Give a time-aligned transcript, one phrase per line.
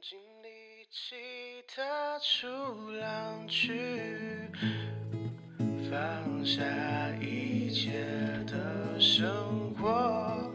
[0.00, 1.16] 尽力气
[1.66, 1.82] 踏
[2.20, 2.46] 出
[2.92, 3.72] 浪去，
[5.90, 6.62] 放下
[7.20, 7.90] 一切
[8.46, 10.52] 的生活，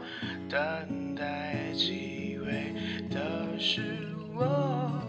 [0.48, 2.72] 等待机会
[3.10, 3.82] 的是
[4.34, 5.00] 我。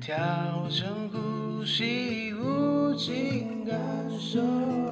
[0.00, 3.78] 调整呼吸，无尽感
[4.20, 4.83] 受。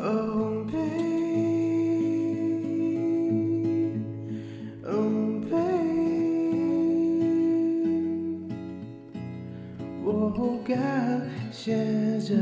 [10.74, 12.34] 感谢这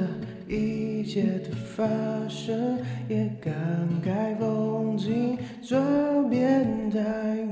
[0.46, 1.84] 一切的发
[2.28, 3.52] 生，也感
[4.04, 6.98] 慨风景转变太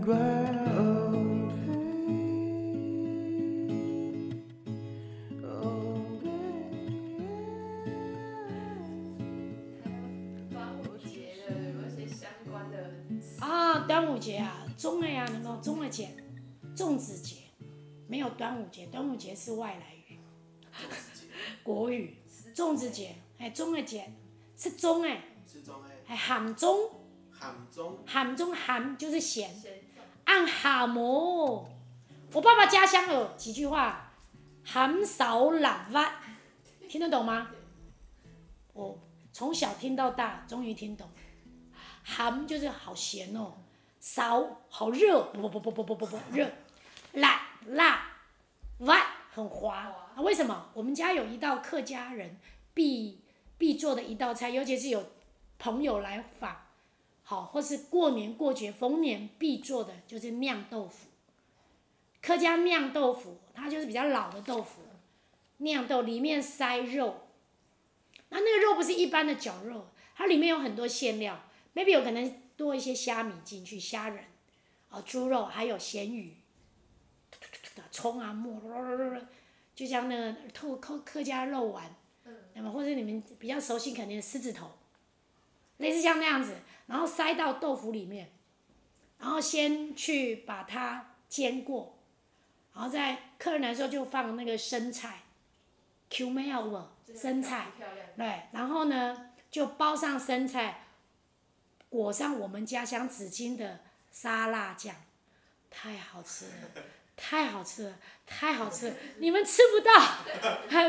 [0.00, 0.14] 快。
[5.42, 5.66] Oh
[6.16, 6.46] baby, oh baby
[10.48, 11.16] 端午节
[13.40, 16.10] 啊，端午节啊，中了呀，能够中了节，
[16.76, 17.36] 粽子节，
[18.06, 19.97] 没有端午节，端午节是外来。
[21.62, 22.16] 国语，
[22.54, 24.10] 粽子节，哎，粽的节，
[24.56, 25.22] 是粽哎，
[26.06, 26.90] 还咸粽，
[27.38, 29.50] 咸粽，咸粽咸就是咸，
[30.24, 31.68] 按咸哦。
[32.32, 34.12] 我爸爸家乡有几句话，
[34.64, 36.20] 咸艸六挖，
[36.88, 37.50] 听得懂吗？
[38.72, 38.98] 我
[39.32, 41.08] 从小听到大，终于听懂。
[42.04, 43.54] 咸就是好咸哦，
[44.00, 46.50] 少好热，不不不不不不不不热，
[47.12, 48.12] 辣辣，
[48.78, 49.18] 挖。
[49.30, 49.86] 很滑，
[50.18, 50.70] 啊，为什么？
[50.74, 52.38] 我们家有一道客家人
[52.74, 53.20] 必
[53.56, 55.12] 必做的一道菜，尤其是有
[55.60, 56.66] 朋友来访，
[57.22, 61.06] 好，或是过年过节逢年必做的就是酿豆腐。
[62.20, 64.82] 客家酿豆腐，它就是比较老的豆腐，
[65.58, 67.28] 酿豆里面塞肉，
[68.30, 69.86] 那那个肉不是一般的绞肉，
[70.16, 71.44] 它里面有很多馅料
[71.76, 74.24] ，maybe 有可能多一些虾米进去，虾仁，
[74.88, 76.34] 啊，猪肉还有咸鱼。
[77.92, 78.60] 葱啊，末，
[79.78, 81.94] 就像那个透客客家肉丸，
[82.54, 84.72] 那么或者你们比较熟悉，肯定是狮子头，
[85.76, 86.56] 类似像那样子，
[86.88, 88.28] 然后塞到豆腐里面，
[89.20, 91.96] 然后先去把它煎过，
[92.74, 95.20] 然后在客人来说就放那个生菜
[96.10, 97.14] ，Q 没有不？
[97.16, 97.68] 生菜，
[98.16, 100.86] 对，然后呢就包上生菜，
[101.88, 103.78] 裹上我们家乡紫金的
[104.10, 104.96] 沙拉酱，
[105.70, 106.52] 太好吃了。
[107.20, 109.92] 太好吃了，太好吃了，你们吃不到，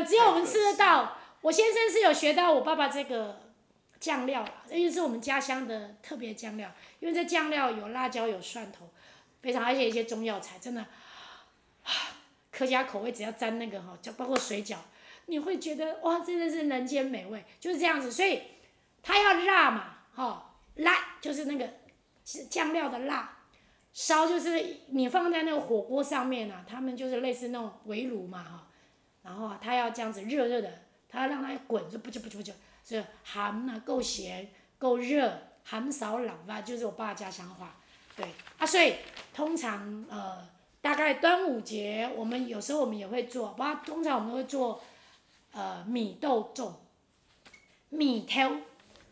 [0.04, 1.18] 只有我们吃得到。
[1.40, 3.50] 我先生是有学到我爸爸这个
[3.98, 6.70] 酱料，因为是我们家乡的特别酱料，
[7.00, 8.88] 因为这酱料有辣椒，有蒜头，
[9.42, 10.86] 非常而且一些中药材，真的，
[12.52, 14.76] 客家口味只要沾那个哈，就包括水饺，
[15.26, 18.12] 你会觉得哇，真的是人间美味，就是这样子。
[18.12, 18.42] 所以
[19.02, 21.68] 它要辣嘛，哈，辣就是那个
[22.48, 23.38] 酱料的辣。
[23.92, 28.68] 烧就是你放在那个火锅上面啊，他们就是类似那种围炉嘛哈，
[29.22, 32.52] 然后它要这样子热热的，它要让它滚就不就不就不就，
[32.84, 34.48] 所以咸啊够咸
[34.78, 37.74] 够热，咸艸六挖就是我爸家乡话，
[38.16, 38.26] 对
[38.58, 38.94] 啊，所以
[39.34, 40.48] 通常呃
[40.80, 44.80] 大概端午节我们有时候我们也会做，不过通常我们会做
[45.52, 46.74] 呃米豆粽，
[47.88, 48.52] 米条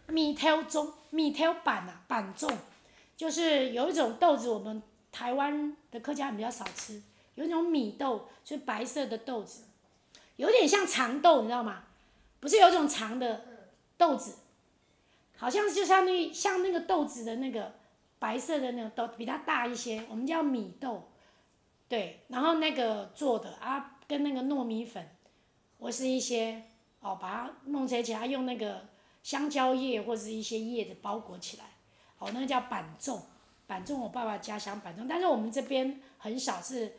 [0.07, 2.55] 米条粽米条板啊板粽。
[3.19, 4.81] 就是有一种豆子，我们
[5.11, 7.03] 台湾的客家人比较少吃，
[7.35, 9.65] 有一种米豆，就是白色的豆子，
[10.37, 11.83] 有点像长豆，你知道吗？
[12.39, 13.45] 不是有一种长的
[13.97, 14.37] 豆子，
[15.37, 17.75] 好像就像那像那个豆子的那个
[18.21, 21.11] 白色的那个豆，比它大一些，我们叫米豆，
[21.89, 25.05] 对，然后那个做的啊，跟那个糯米粉，
[25.81, 26.63] 或是一些
[27.01, 28.87] 哦，把它弄起来，起用那个
[29.25, 31.65] 香蕉叶或是一些叶子包裹起来。
[32.19, 33.21] 哦，那个叫板粽，
[33.67, 36.97] 板粽我爸爸家乡板粽，但是我们这边很少是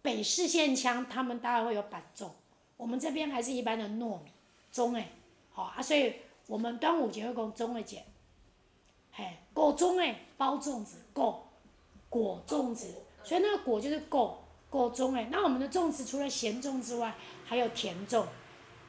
[0.00, 2.28] 北市线腔，他们大概会有板粽，
[2.76, 4.30] 我们这边还是一般的糯米
[4.72, 5.10] 粽哎，
[5.52, 8.04] 好啊，所以我们端午节会讲粽的节，
[9.12, 11.46] 嘿，果粽哎，包粽子，果
[12.08, 17.14] 果粽子，所以那个果就是果果粽哎，那我们的粽子除了咸粽之外，
[17.44, 18.24] 还有甜粽，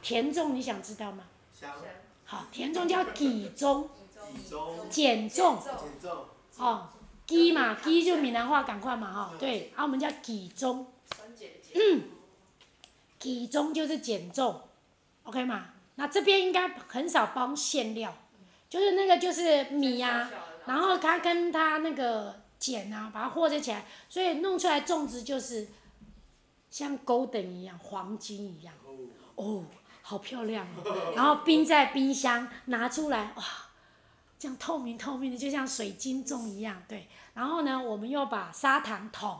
[0.02, 1.26] 甜粽你想知道吗？
[1.54, 1.70] 想。
[2.24, 3.16] 好，甜粽叫碱
[3.54, 3.88] 粽。
[4.90, 5.58] 碱粽，
[6.58, 6.90] 哦，
[7.26, 10.86] 鸡嘛，鸡就闽南话赶快嘛哈，对，啊我们叫碱粽，
[11.74, 12.04] 嗯，
[13.20, 14.62] 碱粽就是减重
[15.24, 15.70] ，OK 嘛？
[15.96, 18.14] 那这边应该很少包馅料，
[18.70, 20.32] 就是那个就是米呀、啊，
[20.66, 25.68] 然后它跟它那个碱啊，把它和在起来，所以弄出来粽子就是
[26.70, 28.74] 像 golden 一样，黄金一样，
[29.36, 29.64] 哦，
[30.02, 33.44] 好漂亮哦，然后冰在冰箱拿出来哇。
[34.42, 37.08] 这样透明透明的，就像水晶粽一样，对。
[37.36, 39.40] 然后呢，我们又把砂糖桶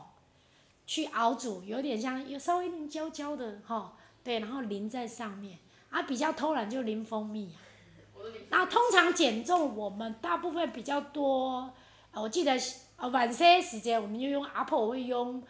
[0.86, 5.58] 去熬煮，有点像有稍微有点焦焦的哈，对，然后淋在上面。
[5.90, 7.52] 啊，比较偷懒就淋蜂蜜。
[8.48, 11.74] 然后通常减重，我们大部分比较多，
[12.12, 12.56] 我记得
[12.94, 15.42] 呃晚些时间我们就用阿婆会用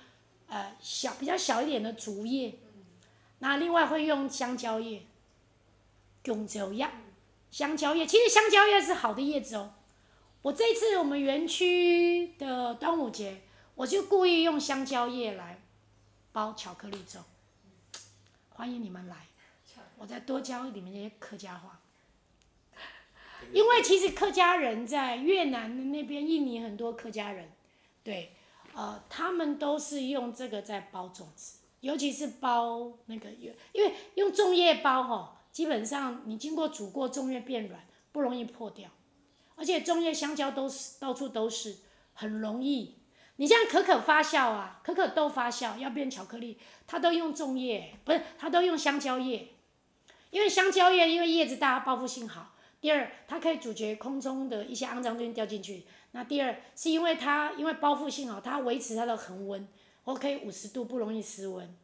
[0.47, 2.55] 呃小比较小一点的竹叶，
[3.41, 5.03] 那另外会用香蕉叶，
[6.25, 6.89] 香蕉叶，
[7.53, 9.75] 香蕉叶，其实香蕉叶是好的叶子哦。
[10.41, 13.43] 我这次我们园区的端午节，
[13.75, 15.61] 我就故意用香蕉叶来
[16.33, 17.19] 包巧克力粽，
[18.49, 19.27] 欢迎你们来，
[19.99, 21.79] 我再多教你们一些客家话。
[23.53, 27.51] 因为其实客家人在越南的那边，印尼很多客家人，
[28.03, 28.33] 对，
[28.73, 33.29] 呃，他们都是用这个在包粽子，尤其是包那个，
[33.73, 38.91] 因为用粽叶包吼，基本上你经过煮过，粽叶变软，不容易破掉，
[39.55, 41.77] 而且粽叶香蕉都是到处都是，
[42.15, 42.97] 很容易。
[43.37, 49.49] 你像可可发酵啊，可可豆发酵要变巧克力，它都用粽叶，不是，它都用香蕉叶，
[50.31, 52.55] 因为香蕉叶因为叶子大，包覆性好。
[52.81, 55.85] 第二，它可以阻绝空中的一些肮脏东西掉进去。
[56.13, 59.69] 那第二，是因为它因为包覆性好，它维持它的恒温
[60.05, 61.75] ，OK 五十度不容易失温。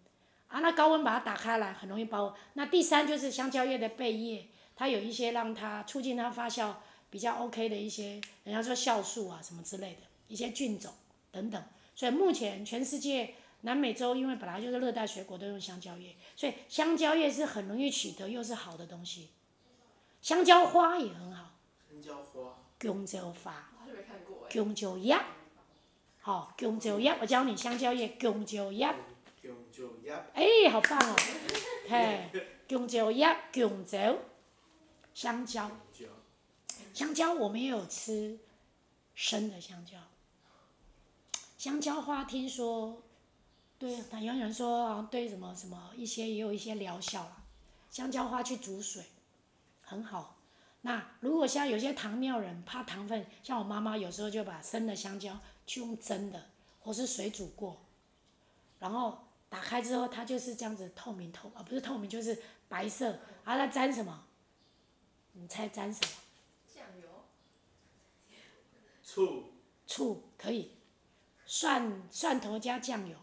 [0.49, 2.35] 啊，那高温把它打开来，很容易包。
[2.55, 6.75] 那第三就是香蕉叶的背叶，它有一些让它促进它发酵
[7.11, 10.93] 比较 OK 的一些，人家说酵素啊什么之类的一些菌种
[11.31, 11.63] 等等。
[11.95, 19.29] 所以目前全世界南美洲因为本来就是热带水果都用香蕉叶，所以香蕉叶是很容易取得又是好的东西。
[20.23, 21.53] 香蕉花也很好。
[21.91, 22.55] 香蕉花。
[22.81, 23.71] 香蕉花。
[24.49, 25.19] 香蕉叶。
[26.21, 28.95] 好，香蕉叶，我教你香蕉叶，香蕉叶。
[29.49, 30.13] 香蕉叶。
[30.35, 31.17] 哎，好棒哦！
[31.89, 32.31] 嘿，
[32.69, 34.19] 香蕉叶，香蕉。
[35.15, 35.71] 香蕉。
[36.93, 38.39] 香蕉，我们也有吃
[39.15, 39.97] 生的香蕉。
[41.57, 43.03] 香蕉花听说，
[43.79, 47.43] 对，有人说对什么什么一些也有一些疗效啦。
[47.91, 49.03] 香蕉花去煮水。
[49.81, 50.37] 很好，
[50.83, 57.81] 那如果像有些糖尿人怕糖分，像我妈妈有时候就把生的香蕉去用蒸的，或是水煮过，
[58.79, 59.19] 然后
[59.49, 63.07] 打开之后它就是这样子透明透啊，不是透明就是白色，
[63.45, 64.25] 然后它沾什么？
[65.33, 66.13] 你猜沾什么？
[66.75, 67.09] 酱油。
[69.03, 69.53] 醋。
[69.87, 70.73] 醋可以，
[71.47, 73.17] 蒜蒜头加酱油，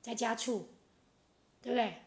[0.00, 0.68] 再加醋，
[1.62, 2.02] 对不对？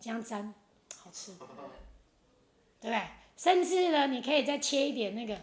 [0.00, 0.54] 这样沾，
[0.96, 1.32] 好吃，
[2.80, 3.06] 对不对？
[3.36, 5.38] 甚至呢，你可以再切一点那个，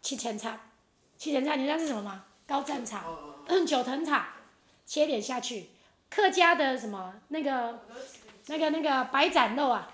[0.00, 0.56] 七前草，
[1.18, 2.24] 七前草，你知道是什么吗？
[2.46, 4.36] 高战草，嗯，九层塔，
[4.86, 5.70] 切点下去，
[6.14, 7.80] 客家的什么那个，
[8.48, 9.90] 那个那个白斩肉啊，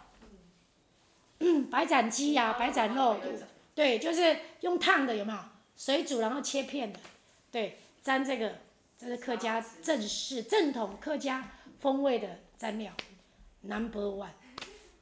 [1.38, 3.20] 嗯，白斩鸡呀，白斩肉，
[3.74, 5.38] 对，就是用烫的有没有？
[5.76, 6.98] 水煮然后切片的，
[7.52, 8.58] 对，沾这个，
[8.98, 11.48] 这是客家正式正统客家
[11.78, 12.92] 风味的蘸料
[13.60, 14.30] ，Number One，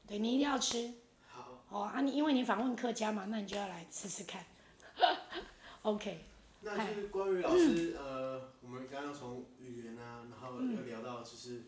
[0.06, 0.92] 对，你一定要吃。
[1.70, 4.44] 哦啊，你因为你访问客家嘛，那你就要来吃吃看。
[5.82, 6.24] OK。
[6.66, 11.62] 那就是关于老师，嗯、呃，我们刚刚从语言啊，然后又聊到，就是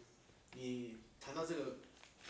[0.55, 1.79] 你谈到这个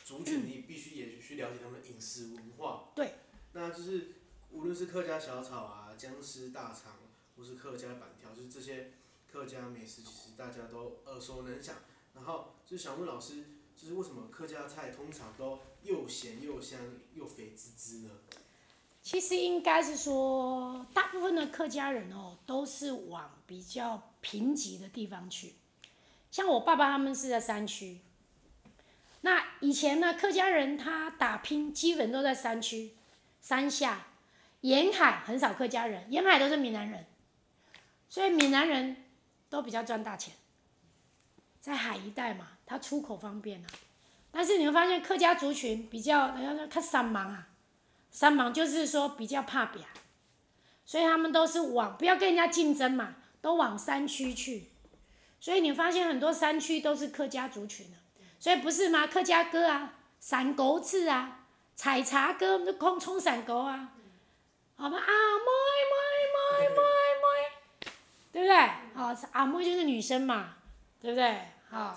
[0.04, 2.90] 族群，你必须也去了解他们的饮食文化。
[2.94, 3.14] 对。
[3.54, 4.16] 那就是
[4.50, 6.92] 无论是客家小炒啊、僵尸大肠，
[7.36, 8.92] 或是客家板条，就是这些
[9.32, 11.76] 客家美食，其实大家都耳熟能详。
[12.14, 13.44] 然后就想问老师。
[13.80, 16.80] 就是为什么客家菜通常都又咸又香
[17.14, 18.10] 又肥滋滋呢？
[19.08, 25.54] 其实应该是说，大部分的客家人哦，都是往比较贫瘠的地方去。
[26.30, 28.00] 像我爸爸他们是在山区。
[29.22, 32.98] 那以前呢，客家人他打拼基本都在山区、
[33.40, 34.08] 山下，
[34.60, 37.06] 沿海很少客家人，沿海都是闽南人，
[38.10, 39.04] 所以闽南人
[39.48, 40.34] 都比较赚大钱。
[41.62, 43.68] 在海一带嘛，他出口方便啊。
[44.30, 47.47] 但是你会发现客家族群比较，人家说他三忙啊，
[48.18, 49.80] 三忙就是说比较怕表，
[50.84, 54.64] 所以他们都是往不要跟人家竞争嘛，都往山区去。
[55.38, 57.96] 所以你发现很多山区都是客家族群的，
[58.40, 59.06] 所以不是吗？
[59.06, 61.44] 客家歌啊，山歌子啊，
[61.76, 63.90] 采茶歌，都空冲山歌啊，
[64.74, 65.52] 好吧啊，妹
[65.92, 67.92] 妹妹妹妹，
[68.32, 68.56] 对不对？
[68.96, 70.54] 好，阿妹就是女生嘛。
[71.00, 71.38] 对不对？
[71.70, 71.96] 好，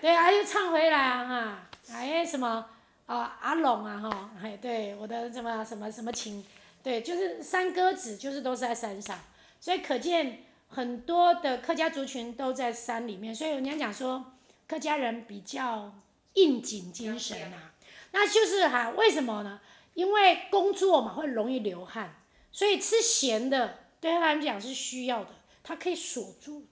[0.00, 2.68] 对啊，又唱回来啊哈，哎什么
[3.10, 6.44] 啊阿龙啊哈，哎对我的什么什么什么情，
[6.80, 9.18] 对，就是山歌子，就是都是在山上，
[9.58, 14.32] 所以可见很多的客家族群都在山里面，所以人家讲说
[14.68, 15.92] 客家人比较
[16.34, 17.74] 应景精神啊，
[18.12, 19.60] 那就是哈，为什么呢？
[19.94, 22.14] 因为工作嘛会容易流汗，
[22.52, 25.30] 所以吃咸的对他来讲是需要的，
[25.64, 26.64] 它可以锁住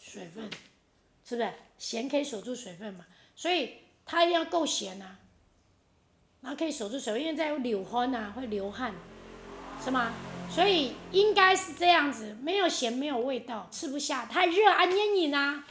[0.00, 0.48] 水分，
[1.24, 1.52] 是不是？
[1.76, 5.16] 咸可以锁住水分嘛，所以它一定要够咸呐，
[6.42, 8.94] 然后可以锁住水，因为在流汗呐，会流汗，
[9.82, 10.12] 是吗？
[10.50, 15.66] 所以应该是这样子，没有咸，没有味道，吃不下，太热啊，黏你啊。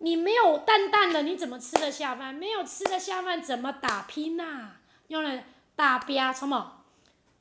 [0.00, 2.32] 你没有淡淡的，你怎么吃得下饭？
[2.32, 4.80] 没有吃得下饭，怎么打拼呐、啊？
[5.08, 5.42] 用了
[5.74, 6.84] 大标什么？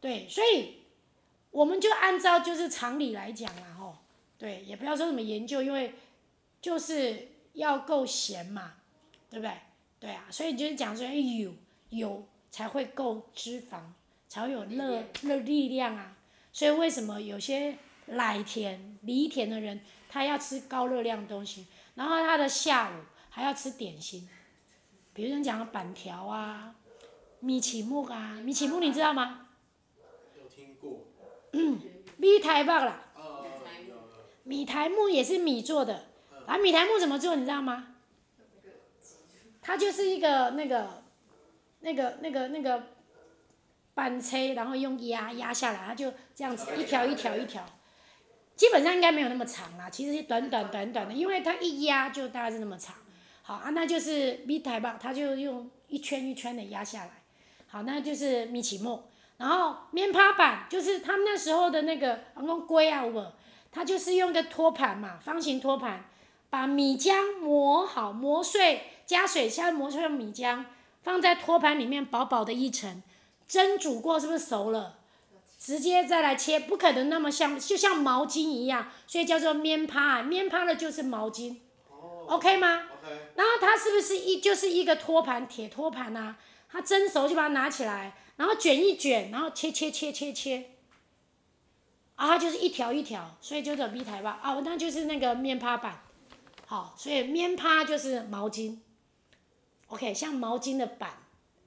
[0.01, 0.77] 对，所以
[1.51, 3.97] 我们就按照就是常理来讲啦，吼，
[4.39, 5.93] 对，也不要说什么研究，因为
[6.59, 8.73] 就是要够咸嘛，
[9.29, 9.51] 对不对？
[9.99, 11.53] 对啊，所以就是讲说有
[11.89, 13.81] 有才会够脂肪，
[14.27, 16.17] 才会有热热力量啊。
[16.51, 21.67] 所以为什么有些奶甜、梨甜的人，他要吃高热量的东西？
[21.93, 22.93] 然后他的下午
[23.29, 24.27] 还要吃点心，
[25.13, 26.73] 比如人讲的板条啊、
[27.41, 29.49] 米其木啊，米其木你知道吗？
[30.35, 31.05] 有听过。
[31.53, 31.79] 嗯，
[32.17, 33.11] 米苔目啦。
[33.13, 33.45] 哦。
[34.45, 36.07] 米苔目也是米做的，
[36.47, 37.93] 啊，米苔木怎么做你知道吗？
[39.61, 41.03] 它就是一个那个，
[41.79, 42.83] 那个那个那个
[43.93, 47.65] 板车，然后用压压下来，它就这样子一条一条一条。
[48.55, 52.95] 基本上应该没有那么长啦，其实是短短短短的，因为它一压就大概是那么长。
[53.43, 57.11] 好啊，那就是米苔目，它就用一圈一圈的压下来。
[57.67, 59.03] 好，那就是米其木。
[59.37, 63.33] 然后面趴板就是他们那时候的那个，我们龟啊，我，
[63.71, 66.05] 它就是用个托盘嘛，方形托盘，
[66.49, 70.65] 把米浆磨好，磨碎，加水下磨碎米浆，
[71.03, 73.01] 放在托盘里面薄薄的一层，
[73.47, 74.99] 蒸煮过是不是熟了？
[75.59, 81.57] 直接再来切，不可能那么像，就像毛巾一样，所以叫做面趴，面趴的就是毛巾
[82.27, 83.31] ，OK 吗？OK。
[83.35, 86.35] 然后它是不是一就是一个托盘，铁托盘呐？
[86.69, 90.71] 它蒸熟就把它拿起来，然后卷一卷，然后切切切切切，
[92.15, 96.01] 啊，它就是一条一条，所以就叫米台吧，啊，那就是那个面趴板，
[96.67, 98.77] 好，所以面趴就是毛巾
[99.87, 101.17] ，OK，像毛巾的板，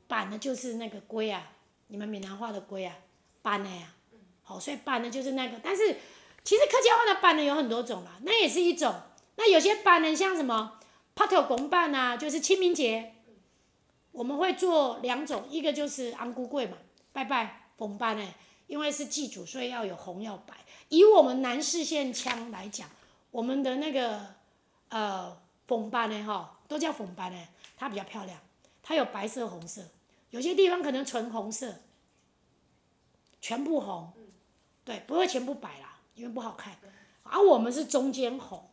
[0.06, 1.52] 板呢就是那个龟啊，
[1.88, 2.94] 你们闽南话的龟啊。
[3.42, 3.94] 板的呀，
[4.42, 5.96] 好，所以板呢就是那个，但是
[6.44, 8.94] 其实客家话的板呢有很多种啦，那也是一种。
[9.36, 10.78] 那有些板呢像什么
[11.14, 13.14] 拍头公板啊，就是清明节，
[14.12, 16.76] 我们会做两种，一个就是红龟粿嘛，
[17.14, 18.28] 拜拜红板呢，
[18.66, 20.52] 因为是祭祖，所以要有红要白。
[20.90, 22.90] 以我们南势县腔来讲，
[23.30, 24.20] 我们的那个
[24.90, 25.34] 呃
[25.66, 27.38] 红板呢哈，都叫红板呢，
[27.80, 28.38] 它比较漂亮，
[28.82, 29.88] 它有白色红色，
[30.28, 31.76] 有些地方可能纯红色。
[33.40, 34.12] 全部红，
[34.84, 36.76] 对，不会全部白啦，因为不好看。
[37.22, 38.68] 而、啊、我们是中间红，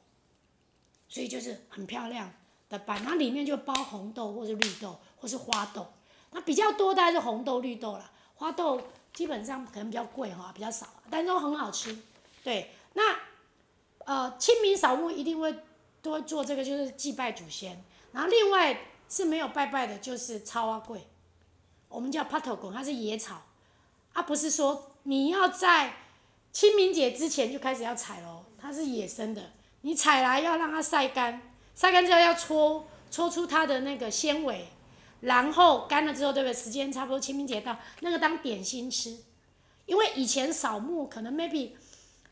[1.08, 2.34] 所以就是很漂亮
[2.68, 5.94] 的板，那里面就包红豆或是绿豆或是花豆，
[6.32, 8.82] 那比较多的还是红豆绿豆啦，花豆
[9.14, 11.98] 基本上可能比较贵哈，比较少，但是都很好吃。
[12.44, 13.18] 对，那
[14.00, 15.56] 呃清明扫墓一定会
[16.02, 17.82] 都会做这个，就是祭拜祖先。
[18.12, 18.78] 然后另外
[19.10, 21.08] 是没有拜拜的，就是草啊贵，
[21.90, 23.42] 我们叫趴头粿，它是野草。
[24.14, 25.94] 啊、不是说你要在
[26.52, 31.40] 清明节之前就开始要采喽，它是野生的，你采来要让它晒干，
[31.76, 34.68] 晒干之后要搓搓出它的那个纤维，
[35.22, 36.54] 然后干了之后，对不对？
[36.54, 39.16] 时间差不多清明节到，那个当点心吃。
[39.86, 41.74] 因为以前扫墓可能 maybe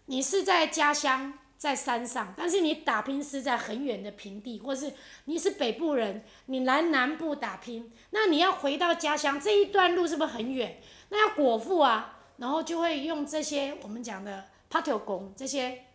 [0.07, 4.93] 你是在家乡在山上，但是你打拼是在很远的平地，或是
[5.23, 10.79] 你是北部人，你来南部打拼，那你要回到家乡这一段路是不是很远？
[11.09, 15.85] 那要果腹啊，然后就会用这些我们讲的趴头粿这些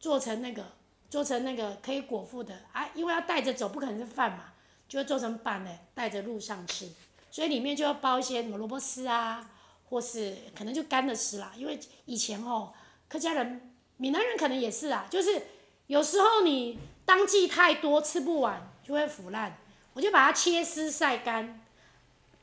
[0.00, 0.64] 做成那个
[1.08, 4.46] 做成那个可以果腹的啊，因为要带着走，不可能是饭嘛，
[4.88, 6.88] 就会做成板的带着路上吃，
[7.30, 9.48] 所以里面就要包一些什么萝卜丝啊，
[9.88, 12.72] 或是可能就干的丝啦，因为以前哦，
[13.08, 13.69] 客家人、
[14.00, 15.42] 闽南人可能也是啊，就是
[15.88, 19.58] 有时候你当季太多吃不完就会腐烂，
[19.92, 21.60] 我就把它切丝晒干，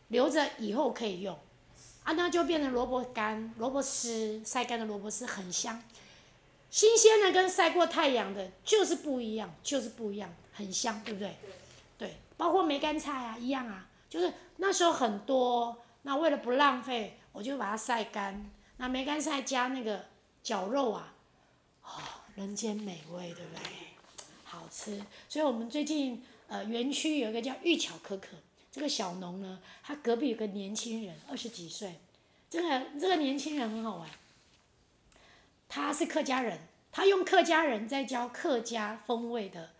[0.10, 1.36] 留着以后可以用。
[2.04, 5.82] 啊，那就变成萝卜干、萝卜丝，晒干的萝卜丝很香，
[6.70, 11.36] 新鲜的跟晒过太阳的，就是不一样，就是不一样，很香，对不对？
[11.98, 18.48] 对，包括梅干菜啊，一样啊，就是那时候很多，那为了不浪费，我就把它晒干，
[18.78, 20.06] 那梅干菜加那个
[20.42, 21.14] 绞肉啊，
[21.88, 22.04] 哦，
[22.36, 23.64] 人间美味，对不对？
[24.44, 28.38] 好吃，所以我们最近呃园区有一个叫玉巧可可。
[28.70, 31.96] 这个小农呢，他隔壁有个年轻人，二十几岁，
[32.48, 34.08] 这个这个年轻人很好玩。
[35.68, 36.60] 他是客家人，
[36.92, 39.72] 他用客家人在教客家风味的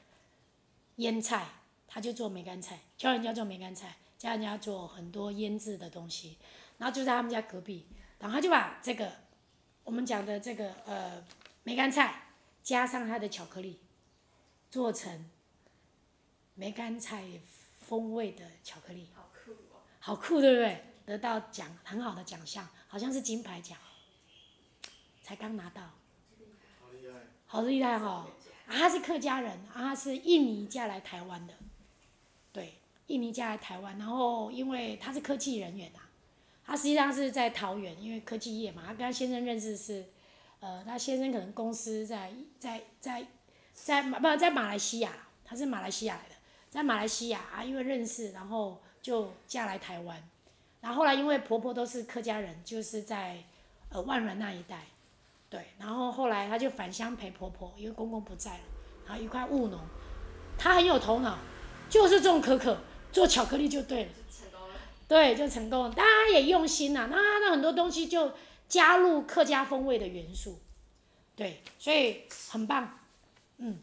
[0.96, 1.48] 腌菜，
[1.88, 6.38] 他就做梅干菜，教人家做梅干菜，教人家做很多腌制的东西，
[6.80, 7.86] 然后就在他们家隔壁，
[8.18, 9.12] 然后他就把这个
[9.84, 11.24] 我们讲的这个呃
[11.68, 12.30] 梅干菜，
[12.64, 13.78] 加上它的巧克力，
[14.72, 15.30] 做成
[16.56, 17.26] 梅干菜
[17.78, 19.10] 风味的巧克力。
[19.14, 19.84] 好酷哦！
[20.00, 20.86] 好酷，对不对？
[21.06, 23.78] 得到奖很好的奖项，好像是金牌奖，
[25.22, 25.82] 才刚拿到。
[26.80, 27.20] 好厉害。
[27.46, 28.32] 好厉害、哦！
[28.66, 31.54] 啊，他是客家人，啊，他是印尼嫁来台湾的，
[32.54, 32.76] 对，
[33.08, 36.08] 印尼嫁来台湾，然后因为他是科技人员啊，
[36.64, 40.06] 他实际上是在桃园，因为科技业嘛，他跟他先生认识是，
[40.60, 43.26] 呃，他先生可能公司在在在
[43.74, 45.12] 在马不在马来西亚，
[45.46, 46.36] 他是马来西亚来的，
[46.70, 50.22] 在马来西亚啊，因为认识，然后就嫁来台湾，
[50.82, 53.44] 然后后来因为婆婆都是客家人，就是在
[53.90, 54.82] 呃万峦那一带。
[55.50, 58.64] 对，然后后来她就返乡陪婆婆，因为公公不在了，
[59.06, 59.80] 然后一块务农，
[60.58, 61.38] 她很有头脑，
[61.90, 62.78] 就是种可可，
[63.14, 64.76] 做巧克力就对了，成功了，
[65.08, 65.94] 对，就成功了。
[65.96, 68.34] 当然也用心呐、啊，那那很多东西就
[68.70, 70.60] 加入客家风味的元素，
[71.36, 73.00] 对，所以很棒，
[73.58, 73.80] 嗯。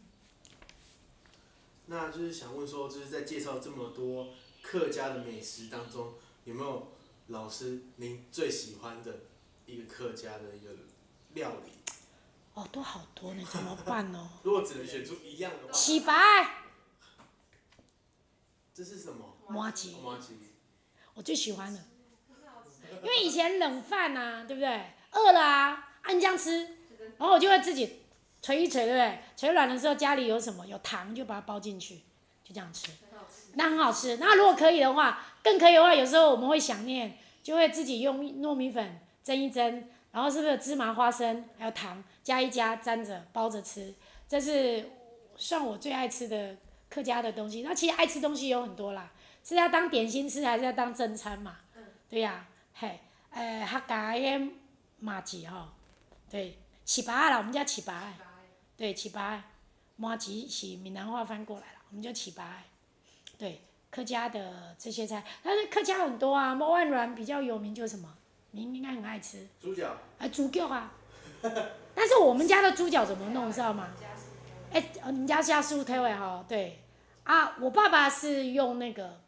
[1.87, 6.13] 那就是想问说，就是在介绍这么多客家的美食当中，
[6.43, 6.91] 有没有
[7.27, 9.19] 老师您最喜欢的
[9.65, 10.75] 一个客家的一个？
[11.35, 11.71] 料理，
[12.53, 14.29] 哦，都好多呢，怎么办哦？
[14.43, 16.13] 如果只能选出一样的话，洗白。
[18.73, 19.35] 这是什么？
[19.49, 19.99] 麻糬。
[19.99, 20.29] 麻糬。
[21.13, 21.83] 我最喜欢的，
[23.03, 24.81] 因为以前冷饭呐、啊，对不对？
[25.11, 26.59] 饿了啊，按这样吃，
[27.17, 28.01] 然后我就会自己
[28.41, 29.19] 捶一捶，对不对？
[29.35, 30.65] 捶软的时候，家里有什么？
[30.67, 31.95] 有糖，就把它包进去，
[32.43, 32.91] 就这样吃。
[33.53, 34.17] 那很好吃。
[34.17, 39.87] 那如果可以的话，更可以的话，有时候我们会想念，就会自己用糯米粉蒸一蒸。
[40.11, 43.93] 然后是不是芝麻、花生还有糖加一加，沾着包着吃？
[44.29, 44.89] 这是
[45.35, 46.55] 算我最爱吃的
[46.89, 47.61] 客家的东西。
[47.61, 49.11] 那其实爱吃东西有很多啦，
[49.43, 51.57] 是要当点心吃，还是要当正餐嘛？
[52.09, 52.99] 对呀、嘿，
[53.31, 54.51] 呃，客家的
[54.99, 55.69] 麻糍吼，
[56.29, 57.93] 对，糍粑啦，我们叫糍粑，
[58.75, 59.39] 对，糍粑，
[59.95, 62.41] 麻糍是闽南话翻过来了，我们叫糍粑，
[63.37, 68.13] 对，客家的这些菜，但是客家很多啊，万峦比较有名就是什么？
[68.51, 69.47] 您应该很爱吃。
[69.61, 69.95] 猪脚。
[70.17, 70.91] 哎，猪脚啊！
[71.93, 73.87] 但是我们家的猪脚怎么弄，知道吗？
[74.73, 76.43] 哎，你们家是要素推位哈？
[76.45, 76.81] 对。
[77.23, 79.21] 啊，我爸爸是用那个，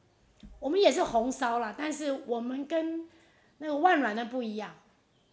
[0.59, 3.07] 我们也是红烧啦，但是我们跟
[3.59, 4.75] 那个万软的不一样，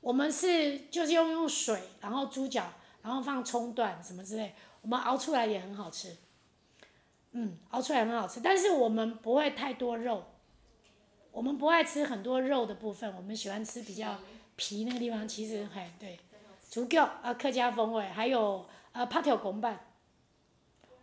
[0.00, 6.16] 我们是就是用用水，然后猪脚，然后放葱段什么之类，我们熬出来也很好吃。
[7.32, 10.24] 嗯，熬出来很好吃，但是我们不会太多肉。
[11.32, 14.16] 我们不爱吃很多肉的部分，我们喜欢吃比较
[14.54, 15.26] 皮那个地方。
[15.26, 16.20] 其实，嘿，对，
[16.70, 19.84] 猪脚啊，客家风味，还有呃，帕条公办，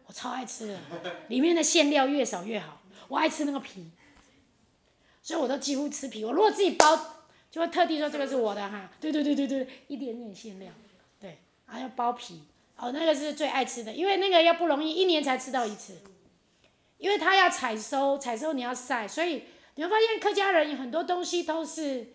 [0.05, 0.79] 我超爱吃的，
[1.27, 2.81] 里面的馅料越少越好。
[3.09, 3.91] 我爱吃那个皮，
[5.21, 6.25] 所以我都几乎吃皮。
[6.25, 6.97] 我如果自己包，
[7.49, 8.91] 就会特地说这个是我的哈。
[8.99, 10.71] 对对对对对，一点点馅料，
[11.19, 12.41] 对，还要包皮。
[12.77, 16.01] 哦，那个是最爱吃的，因为那个要不容易，一年才吃到一次，
[16.97, 19.43] 因为它要采收，采收你要晒，所以。
[19.75, 22.11] 你会发现客家人有很多东西都是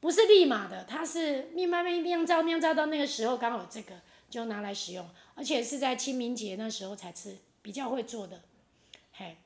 [0.00, 3.94] 不是立马的，它是慢慢酿造酿造到那个时候刚好这个
[4.28, 8.42] 就拿来使用，而且是在清明节那时候才吃，比较会做的，
[9.12, 9.36] 嘿，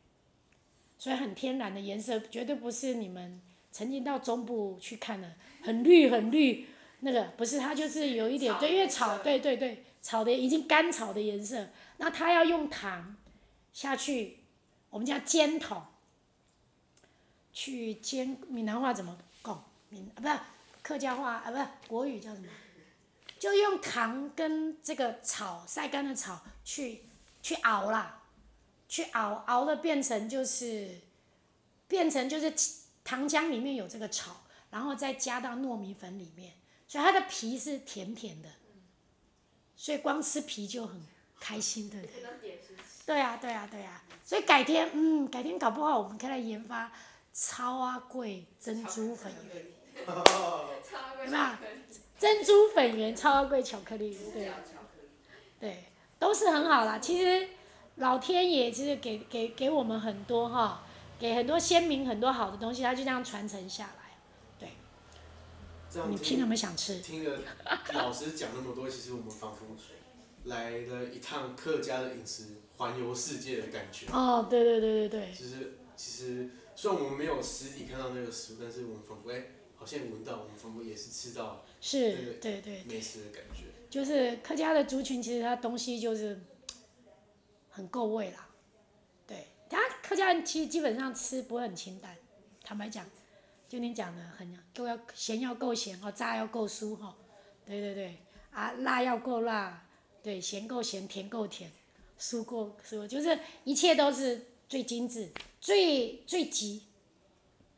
[1.02, 6.68] 所以很天然的颜色，绝对不是你们曾经到中部去看的很绿很绿
[7.00, 13.16] 那个不是，它就是有一点对，因为草对对对草的已经干草的颜色，那它要用糖
[13.72, 14.36] 下去，
[14.90, 15.82] 我们叫煎筒。
[17.52, 19.64] 去煎，闽南话怎么讲？
[19.88, 20.38] 闽啊不是
[20.82, 22.46] 客家话啊不是国语叫什么？
[23.40, 27.02] 就用糖跟这个草晒干的草去
[27.42, 28.21] 去熬啦，
[28.92, 31.00] 去熬熬的变成就是
[31.88, 32.52] 变成就是
[33.02, 36.52] 糖浆里面有这个草，然后再加到糯米粉里面，
[36.86, 38.50] 所以它的皮是甜甜的，
[39.74, 41.00] 所以光吃皮就很
[41.40, 42.02] 开心的。
[42.02, 42.10] 对
[43.06, 46.92] 对啊对啊对啊，所以改天嗯改天搞不好我们可以来研发。
[47.34, 49.64] 超阿贵珍珠粉圆，
[50.06, 51.56] 有没有？
[52.18, 54.52] 珍珠粉圆超阿贵巧克力，对，
[55.58, 55.84] 对，
[56.18, 56.98] 都是很好啦。
[56.98, 57.48] 其实
[58.02, 60.84] 老天爷其实给给给我们很多哈，
[61.18, 64.18] 给很多先民很多好的东西，他就这样传承下来，
[64.58, 64.68] 对。
[66.10, 66.98] 你听了没想吃？
[66.98, 67.38] 听了
[67.94, 69.66] 老师讲那么多，其实我们仿佛
[70.44, 74.06] 来了一趟客家的饮食环游世界的感觉。
[74.12, 75.32] 哦，对对对对对。
[75.32, 76.50] 其实其实。
[76.74, 79.44] 虽然我们没有实体看到那个食物，但是我们仿佛哎，
[79.76, 83.66] 好像闻到，我们仿佛也是吃到是，对对美食的感觉。
[83.90, 86.40] 就是客家的族群，其实它东西就是
[87.72, 88.48] 很够味啦。
[89.26, 92.16] 对，他客家人其实基本上吃不会很清淡，
[92.62, 93.04] 坦白讲，
[93.68, 97.16] 就你讲的很够要咸要够咸哦，炸要够酥哈，
[97.66, 98.18] 对对对，
[98.52, 99.84] 啊，辣要够辣，
[100.22, 101.72] 对，咸够咸，甜够甜，
[102.20, 105.30] 酥够酥，就是一切都是最精致、
[105.60, 106.84] 最最极。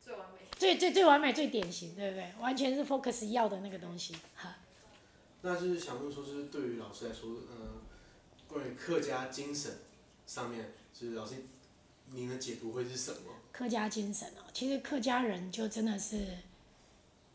[0.03, 0.39] 最完美。
[0.57, 2.31] 最最最完美、最典型，对不对？
[2.39, 4.57] 完全是 Focus 要的那个东西，哈。
[5.41, 7.81] 那就是想问说，就是对于老师来说，嗯，
[8.55, 9.79] 关于客家精神
[10.25, 11.33] 上面，就是老师
[12.11, 13.33] 您的解读会是什么？
[13.51, 16.25] 客家精神哦，其实客家人就真的是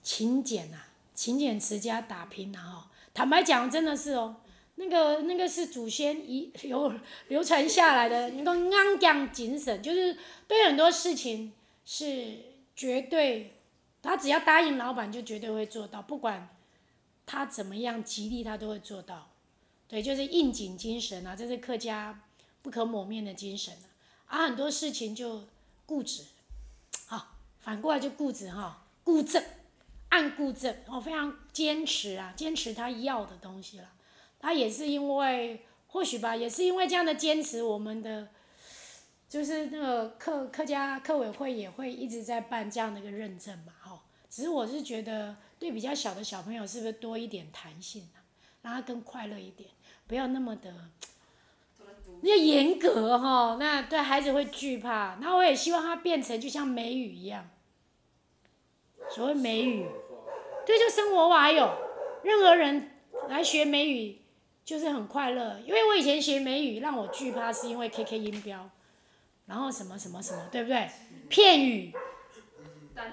[0.03, 2.91] 勤俭啊，勤俭持家打拼啊，哈。
[3.13, 4.37] 坦白讲，真的是哦，
[4.77, 6.91] 那个那个是祖先遗 流
[7.29, 10.17] 流传下来的，那个安讲精神，就是
[10.49, 11.53] 对很多事情
[11.85, 12.39] 是
[12.75, 13.59] 绝对，
[14.01, 16.49] 他只要答应老板，就绝对会做到，不管。
[17.27, 19.30] 他怎么样极力，他都会做到，
[19.91, 22.23] 对，就是应景精神啊，这是客家
[22.63, 23.87] 不可磨灭的精神啊。
[24.27, 25.43] 啊，很多事情就
[25.85, 26.23] 固执，
[27.07, 29.43] 好，反过来就固执哈，固执，
[30.11, 33.91] 按固执，哦，非常坚持啊，坚持他要的东西了。
[34.39, 38.29] 他也是因为，或许吧，也是因为这样的坚持，我们的
[39.29, 44.01] 就是那个客客家客委会也会一直在办这样的一个认证嘛，哈。
[44.31, 45.37] 只是我是觉得。
[45.61, 48.25] 对比较小的小朋友，是不是多一点弹性啊？
[48.63, 49.69] 让他更快乐一点，
[50.11, 50.75] 不要那么的
[52.23, 53.57] 那严格哈。
[53.61, 55.17] 那对孩子会惧怕。
[55.21, 57.49] 那我也希望他变成就像美语一样，
[59.09, 59.87] 所谓美语，
[60.67, 61.43] 对，就生活化。
[61.43, 61.77] 还有
[62.25, 62.91] 任何人
[63.29, 64.21] 来学美语，
[64.65, 65.61] 就是很快乐。
[65.65, 68.69] 因为我以前学美语让我惧怕，是因为 KK 音标，
[69.47, 70.91] 然后什么什么什么，对不对？
[71.29, 71.95] 片语。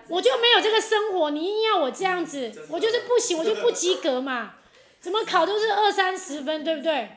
[0.09, 4.55] 我就没有这个生活，你硬要我这样子，我就是不行，我就不及格嘛。
[4.99, 7.09] 怎么考都是二三十分，对不对？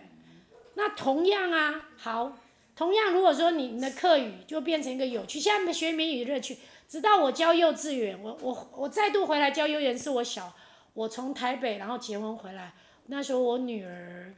[0.74, 2.38] 那同样啊，好，
[2.76, 10.54] 同样如果说你你的课语就变成一个有趣，现在学美语乐趣，直到我教幼稚园，我我我再度回来教幼儿园，是我小，
[10.94, 12.72] 我从台北然后结婚回来，
[13.06, 14.34] 那时候我女儿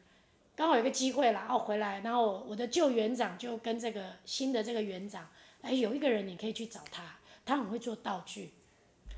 [0.57, 5.29] 刚好有个机会啦，哦回来，然后我的旧园长就跟这个新的这个园长，
[5.61, 7.03] 哎有一个人你可以去找他。
[7.45, 8.53] 他很会做道具，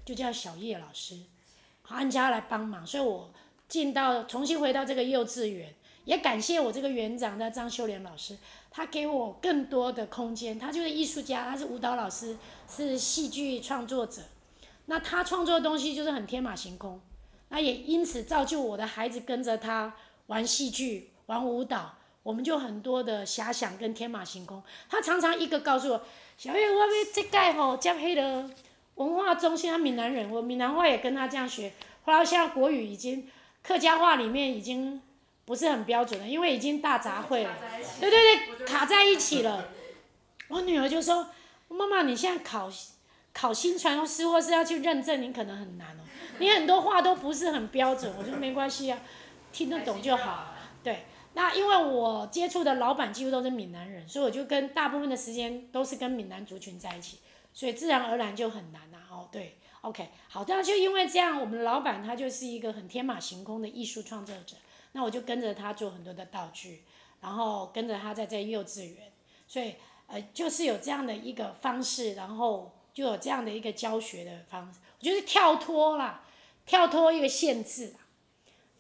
[0.02, 1.14] 就叫小叶老师，
[1.82, 3.30] 好安家来帮忙，所以我
[3.68, 5.74] 进到重新回到这个幼稚园，
[6.04, 8.36] 也感谢我这个园长的张秀莲老师，
[8.70, 10.58] 他给我更多的空间。
[10.58, 12.36] 他就是艺术家，他是舞蹈老师，
[12.68, 14.22] 是戏剧创作者。
[14.86, 17.00] 那他创作的东西就是很天马行空，
[17.48, 19.94] 那也因此造就我的孩子跟着他
[20.26, 24.62] 玩戏剧、玩舞蹈，我们就很多的遐想跟天马行空。
[24.90, 26.02] 他常常一个告诉我。
[26.36, 28.50] 小月，我要这届吼接迄个
[28.96, 31.72] 文化中心，他闽南人，我闽南话也跟他这样学。
[32.02, 33.26] 后来现在国语已经
[33.66, 35.00] 客家话里面已经
[35.46, 37.56] 不是很标准了，因为已经大杂烩了。
[37.98, 39.70] 对对对，卡在一起了。
[40.48, 41.30] 我女儿就说
[41.68, 42.70] ：“妈妈，你现在考
[43.32, 46.02] 考新传师或是要去认证，你可能很难哦。
[46.38, 49.00] 你很多话都不是很标准。”我说：“没关系啊，
[49.50, 51.06] 听得懂就好。”对。
[51.36, 57.18] 那因为我接触的老板几乎都是闽南人，所以我就跟大部分的时间都是跟闽南族群在一起，
[57.52, 59.10] 所以自然而然就很难呐、啊。
[59.10, 64.56] 哦，对，OK，好，那就因为这样，我们老板他就是一个很天马行空的艺术创作者，
[64.92, 66.82] 那我就跟着他做很多的道具，
[67.20, 69.12] 然后跟着他在这幼稚园，
[69.46, 69.74] 所以
[70.06, 76.24] 呃就是有这样的一个方式，然后就有这样的一个教学的方式，我就是跳脱啦，
[76.64, 77.94] 跳脱一个限制。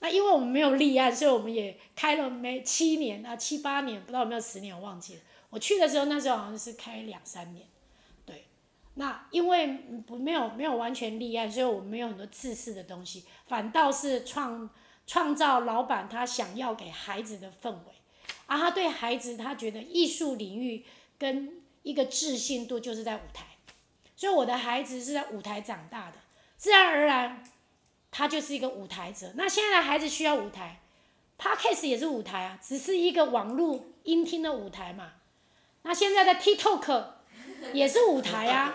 [0.00, 5.20] 那因为我们没有立案，所以我们也开了没七年啊，七八年，不知道有没有十年，我忘记了。
[5.48, 7.66] 我去的时候，那时候好像是开两三年，
[8.94, 9.66] 那因为
[10.06, 14.68] 不没有没有完全立案，所以我们没有很多自私的东西，反倒是创
[15.06, 17.92] 创造老板他想要给孩子的氛围，
[18.46, 20.84] 啊，他对孩子他觉得艺术领域
[21.18, 23.44] 跟一个自信度就是在舞台，
[24.16, 26.16] 所以我的孩子是在舞台长大的，
[26.56, 27.44] 自然而然。
[28.16, 29.32] 他就是一个舞台者。
[29.34, 30.80] 那现在的孩子需要舞台
[31.36, 35.14] ，Podcast 也是舞台啊，只是一个网络音听的舞台嘛。
[35.82, 37.13] 那现在的 TikTok
[37.72, 38.74] 也是舞台啊，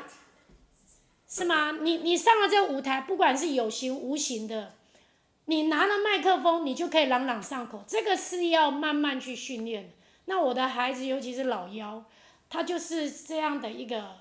[1.28, 1.72] 是吗？
[1.82, 4.76] 你你上了这个舞台，不管是有形无形的，
[5.46, 7.84] 你拿了麦克风，你就可以朗朗上口。
[7.88, 9.92] 这个是要慢慢去训练。
[10.26, 12.06] 那我的孩子，尤其是老幺，
[12.50, 14.18] 他就是这样的一个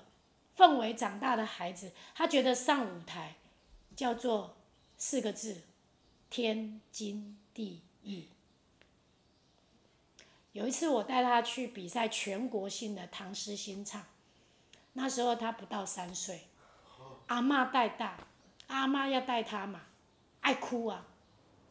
[0.57, 3.35] 氛围长大的孩子，他觉得上舞台
[3.95, 4.55] 叫做。
[5.01, 5.61] 四个字，
[6.29, 8.27] 天经地义。
[10.51, 14.05] 有一次我带他去比赛全国性的唐诗新唱，
[14.93, 16.47] 那时候他不到三岁，
[17.27, 18.27] 阿嬷带大，
[18.67, 19.81] 阿嬷要带他嘛，
[20.41, 21.05] 爱哭啊。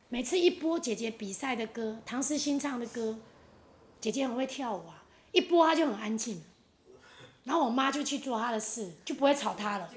[0.09, 3.19] 每次一播姐姐比赛的歌，唐诗新唱的歌，
[4.01, 6.43] 姐姐很会跳舞啊，一播他就很安静，
[7.45, 9.91] 然后我妈就去做她的事，就不会吵他了，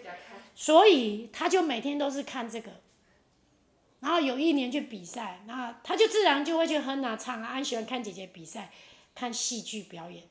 [0.54, 2.82] 所以他就每天都是看这个。
[4.02, 8.72] 然后有一年去比赛，那他就自然就会去哼啊唱啊，很喜欢看姐姐比赛，
[9.16, 10.24] 看戏剧表演，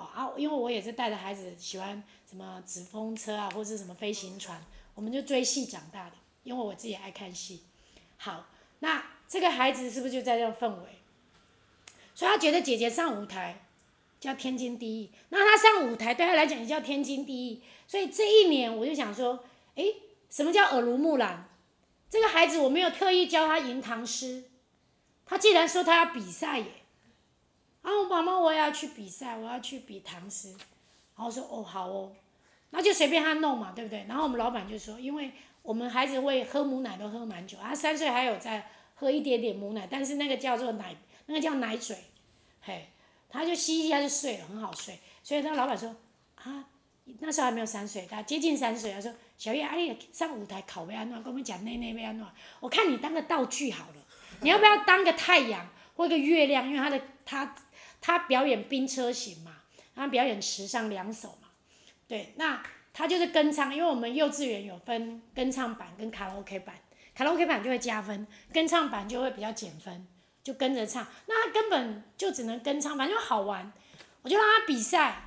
[0.00, 4.60] 啊，因为我也是带着孩子喜欢什么纸风车啊，或是什么飞行船，
[4.94, 7.62] 我们就追戏长大的，因为我自己爱看戏。
[8.16, 8.46] 好，
[8.80, 10.98] 那这个孩子是不是就在这个氛围？
[12.14, 13.62] 所以他觉得姐姐上舞台
[14.18, 17.62] 叫天经地义，那他上舞台对他来讲也叫天经地义。
[17.86, 19.84] 所以这一年我就想说，哎，
[20.28, 21.48] 什么叫耳濡目染？
[22.10, 24.44] 这个孩子我没有特意教他吟唐诗，
[25.24, 26.66] 他既然说他要比赛耶，
[27.82, 30.50] 啊，我妈妈我也要去比赛，我要去比唐诗，
[31.16, 32.12] 然后说哦好哦，
[32.70, 34.04] 那就随便他弄嘛，对不对？
[34.08, 40.94] 然后我们老板就说，因为我们孩子会喝母奶都喝蛮久，他三岁还有在喝一点点母奶，但是那个叫做奶，
[41.26, 41.96] 那个叫奶嘴，
[42.60, 42.88] 嘿，
[43.28, 45.94] 他就吸一下就睡了，很好睡，所以他老板说
[46.36, 46.64] 啊。
[47.18, 52.24] 那时候还没有三岁，他接近三岁，他说：“小叶，阿丽上舞台考要安怎，跟我们讲奶奶要安怎，
[52.60, 53.94] 我看你当个道具好了，
[54.42, 55.66] 你要不要当个太阳
[55.96, 56.68] 或一个月亮？
[56.68, 57.52] 因为他的他
[58.00, 59.56] 他表演兵车行嘛，
[59.94, 61.48] 他表演时尚两首嘛，
[62.08, 66.74] 对，那他就是跟唱，因为我们幼稚园有分跟唱版跟卡拉 OK 版，
[67.14, 70.06] 卡拉 OK 版就会加分，跟唱版就会比较减分，
[70.42, 73.72] 就跟着唱，那他根本就只能跟唱，反正就好玩，
[74.22, 75.24] 我就让他比赛。”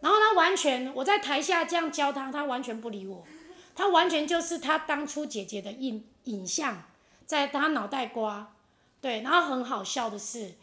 [0.00, 3.26] 然后他完全，我在台下这样教他，他完全不理我，
[3.74, 6.84] 他完全就是他当初姐姐的印影像，
[7.26, 8.54] 在他脑袋瓜，
[9.00, 10.54] 对，然后很好笑的是，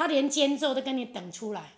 [0.00, 1.74] 他连间奏都跟你等出来，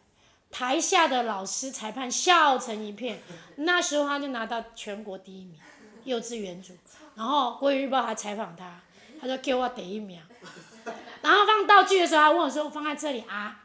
[0.48, 3.20] 台下的老师裁判笑成一片，
[3.56, 5.58] 那时候他就拿到全国第一名，
[6.04, 6.72] 幼稚园组，
[7.16, 8.80] 然后国语日报还采访他，
[9.20, 10.20] 他说给我第一名，
[11.20, 13.58] 然后放道具的时候，他问我说放在这里啊。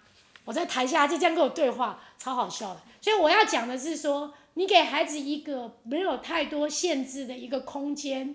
[0.43, 2.81] 我在台下就这样跟我对话，超好笑的。
[2.99, 8.33] 所以我要讲的是说，你给孩子一个没有太多限制的一个空间，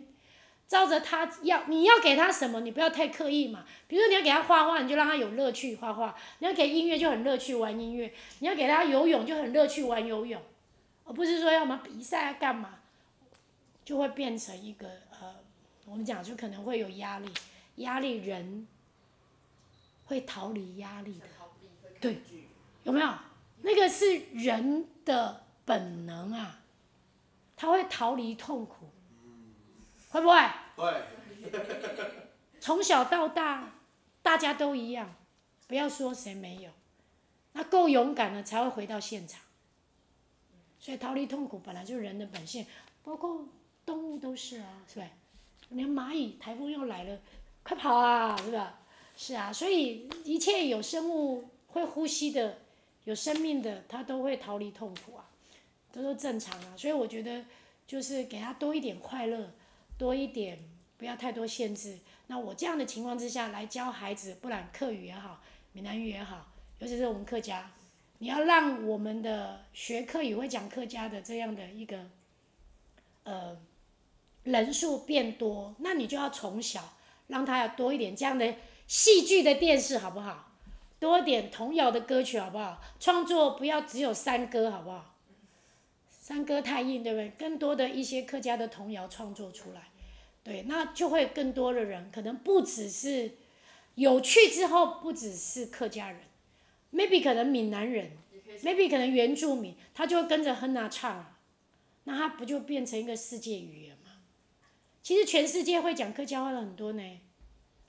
[0.72, 3.62] 照着他要，你要给他什么，你不要太刻意嘛。
[3.86, 10.40] 比如说你要给他画画，你就让他有乐趣画画；你要给音乐就很乐趣玩音乐；你要给他游泳就很乐趣玩游泳，
[11.04, 12.78] 而不是说要么比赛要干嘛，
[13.84, 15.34] 就会变成一个呃，
[15.84, 17.28] 我们讲就可能会有压力，
[17.76, 18.66] 压力人
[20.06, 21.26] 会逃离压力的。
[22.00, 22.22] 对，
[22.84, 23.12] 有没有？
[23.60, 26.60] 那个是人的本能啊，
[27.58, 28.88] 他会逃离痛苦，
[30.08, 30.34] 会不会？
[30.76, 30.92] 会。
[32.60, 33.74] 从小到大，
[34.22, 35.14] 大家都一样，
[35.66, 36.70] 不要说谁没有，
[37.52, 39.40] 那够勇敢的才会回到现场。
[40.78, 42.66] 所以逃离痛苦本来就是人的本性，
[43.02, 43.46] 包括
[43.84, 45.06] 动物都是啊，是吧？
[45.70, 47.18] 连蚂蚁，台风又来了，
[47.62, 48.80] 快跑啊，是吧？
[49.16, 51.48] 是啊，所以一切有生物。
[51.72, 52.58] 会呼吸的，
[53.04, 55.24] 有生命的，他都会逃离痛苦啊，
[55.90, 56.76] 都正常啊。
[56.76, 57.42] 所以我觉得，
[57.86, 59.50] 就是给他多一点快乐，
[60.02, 60.58] 多一点，
[60.98, 61.96] 不要太多限制。
[62.26, 65.40] 那我这样的情况之下来教孩子，不然客语也好，
[65.72, 66.48] 闽南语也好，
[66.80, 67.70] 尤其是我们客家，
[68.18, 72.10] 你要让我们的学客语会讲客家的这样的一个，
[73.22, 73.56] 呃，
[74.42, 76.94] 人数变多，那你就要从小
[77.28, 78.56] 让他要多一点这样的
[78.88, 80.50] 戏剧的电视，好不好？
[80.98, 82.82] 多一点童谣的歌曲好不好？
[82.98, 85.14] 创作不要只有山歌好不好？
[86.10, 87.28] 山歌太硬，对不对？
[87.38, 89.90] 更多的一些客家的童谣创作出来，
[90.44, 93.32] 对，那就会更多的人，可能不只是
[93.94, 96.20] 有趣之后，不只是客家人
[96.92, 98.10] ，maybe 可能闽南人
[98.62, 101.38] ，maybe 可能原住民，他就会跟着哼啊唱啊，
[102.04, 104.10] 那他不就变成一个世界语言吗？
[105.02, 107.20] 其实全世界会讲客家话的很多呢。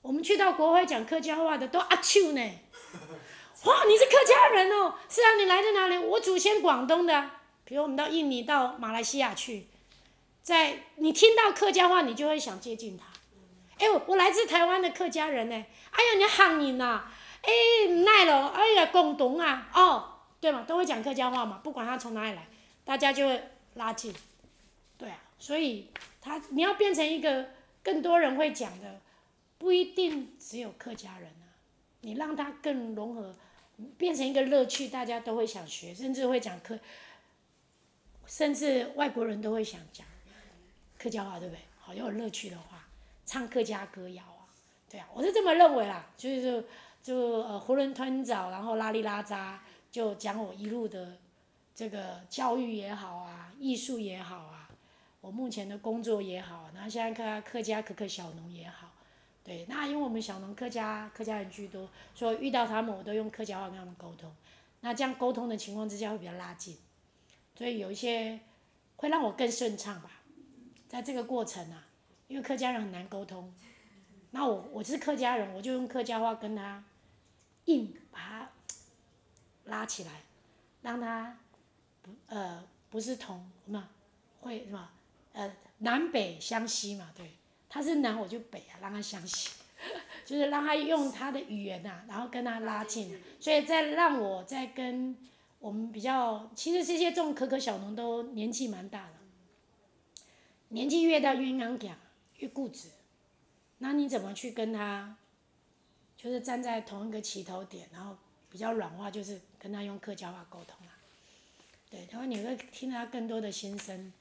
[0.02, 2.40] 我们去到国外讲客家话的都阿秋呢，
[3.64, 4.94] 哇，你是客家人哦？
[5.08, 5.96] 是啊，你来自哪里？
[5.98, 7.30] 我祖先广东的。
[7.64, 9.68] 比如我们到印尼、到马来西亚去，
[10.44, 13.06] 在你听到客家话，你就会想接近他。
[13.78, 15.54] 哎呦，我来自台湾的客家人呢。
[15.54, 17.10] 哎呀，你汉人呐？
[17.40, 17.50] 哎，
[18.04, 22.46] 奈了，哎呀，广东啊，哦，对嘛，都会讲客家话嘛，不管他从哪里来，
[22.84, 23.42] 大家就会
[23.74, 24.14] 拉近。
[24.98, 25.88] 对啊，所以
[26.20, 27.48] 他你要变成一个
[27.82, 29.00] 更多人会讲的。
[29.56, 31.48] 不一定只有客家人啊，
[32.02, 33.34] 你让他更融合，
[33.96, 36.78] 变成一个乐趣，大家都会想学，甚至会讲客，
[38.26, 40.06] 甚至外国人都会想讲
[41.04, 41.60] 客家话，对不对？
[41.78, 42.82] 好，有乐趣的话，
[43.26, 44.48] 唱客家歌谣啊，
[44.90, 46.64] 对啊，我是这么认为啦，就是
[47.02, 49.60] 就，呃囫囵吞枣，然后拉里拉杂，
[49.92, 51.18] 就讲我一路的
[51.74, 54.70] 这个教育也好啊，艺术也好啊，
[55.20, 58.88] 我目前的工作也好，然后现在客客家可可小农也好。
[59.44, 64.34] 对，那因为我们小农客家客家人居多，所以遇到他们我都用客家话跟他们沟通。
[64.80, 66.78] 那这样沟通的情况之下会比较拉近，
[67.54, 68.40] 所以有一些
[68.96, 70.10] 会让我更顺畅吧。
[70.88, 71.86] 在这个过程啊，
[72.28, 73.52] 因为客家人很难沟通，
[74.30, 76.84] 那我我是客家人，我就用客家话跟他
[77.66, 78.50] 硬把他
[79.64, 80.22] 拉起来，
[80.82, 81.38] 让他
[82.02, 83.88] 不呃不是同什么
[84.40, 84.90] 会什么
[85.32, 87.32] 呃南北相吸嘛，对，
[87.68, 89.50] 他是南我就北啊，让他相吸，
[90.24, 95.16] 就是让他用他的语言呐、啊，然后跟他拉近，所以再让我再跟
[95.58, 99.14] 我们比较，其实这些种可可小农都年纪蛮大的，
[100.74, 101.96] 年纪越大越硬讲，
[102.38, 102.88] 越固执。
[103.78, 105.16] 那你怎么去跟他，
[106.16, 108.16] 就是站在同一个起头点，然后
[108.50, 110.98] 比较软化，就是跟他用客家话沟通啊。
[111.88, 114.12] 对，然后你会听他更多的心声，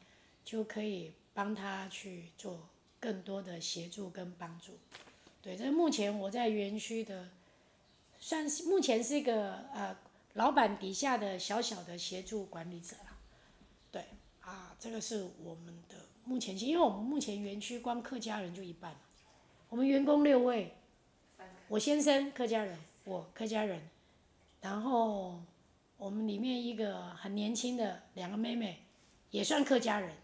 [0.46, 4.74] 就可以帮他去做更多的协助跟帮助。
[5.42, 7.30] 对，这是目前我在园区的，
[8.20, 9.98] 算是目前是一个呃
[10.34, 13.18] 老板底下的小小的协助管理者啦。
[13.92, 14.06] 对，
[14.42, 18.96] 啊，这个是我们的目前，因为我们目前园区光客家人就一半。
[19.70, 20.76] 我们员工六位，
[21.68, 23.82] 我先生客家人，我客家人，
[24.62, 25.42] 然后
[25.98, 28.84] 我们里面一个很年轻的两个妹妹，
[29.32, 30.16] 也算客家人。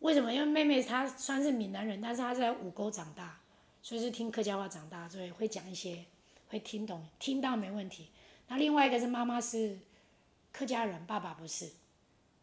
[0.00, 0.32] 为什么？
[0.32, 3.40] 因为妹妹她算是闽南人，但是她在五沟长大，
[3.82, 6.04] 所以是听客家话长大，所以会讲一些，
[6.48, 8.08] 会听懂，听到没问题。
[8.46, 9.78] 那另外一个是妈妈是
[10.52, 11.70] 客家人，爸爸不是，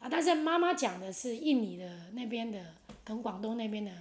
[0.06, 3.92] 啊，但是妈妈讲的是印尼的那边的跟广东那边的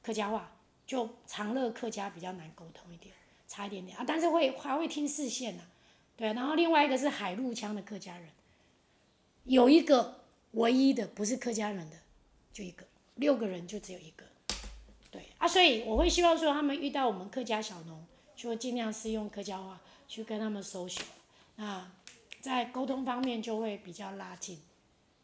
[0.00, 0.52] 客家话。
[0.86, 3.14] 就长乐客家比较难沟通一点，
[3.46, 3.94] 差一点点。
[3.98, 5.60] 啊，但是会还会听四县呐，
[6.16, 8.26] 对，然后另外一个是海陆腔的客家人，
[9.44, 11.96] 有一个唯一的不是客家人的，
[12.54, 14.24] 就一个，六个人就只有一个，
[15.10, 15.26] 对。
[15.36, 18.02] 啊，所以我会希望说他们遇到我们客家小农，
[18.34, 21.04] 就尽量是用客家话去跟他们搜寻，
[21.56, 21.92] 啊
[22.40, 24.58] 在沟通方面就会比较拉近，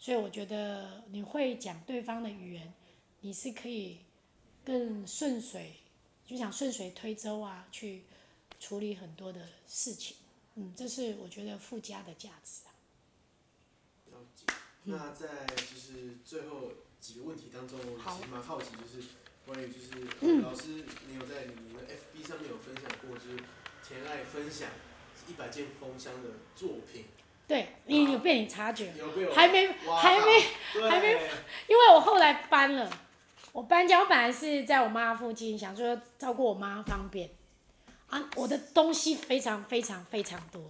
[0.04, 2.74] 所以我觉得你会讲对方的语言，
[3.22, 4.00] 你是可以。
[4.62, 5.76] 更顺水，
[6.26, 8.02] 就想顺水推舟啊，去
[8.58, 10.16] 处理很多的事情，
[10.56, 12.72] 嗯，这是我觉得附加的价值啊。
[14.84, 19.08] 那在就是最后几个问题当中，我其实蛮好奇，就是
[19.46, 23.36] 关于就是、老师，你有在你的 FB 上面有分享过，就是
[23.86, 24.70] 甜爱分享
[25.28, 27.04] 一百件封箱的作品。
[27.46, 28.92] 对，你有被你察觉？
[29.34, 30.40] 还没，还没，
[30.88, 31.12] 还没，
[31.68, 32.90] 因为我后来搬了。
[33.52, 37.30] 我搬家，我本来是在我妈附近，想说照顾我妈方便，
[38.08, 40.60] 啊，我的东西非常非常非常多，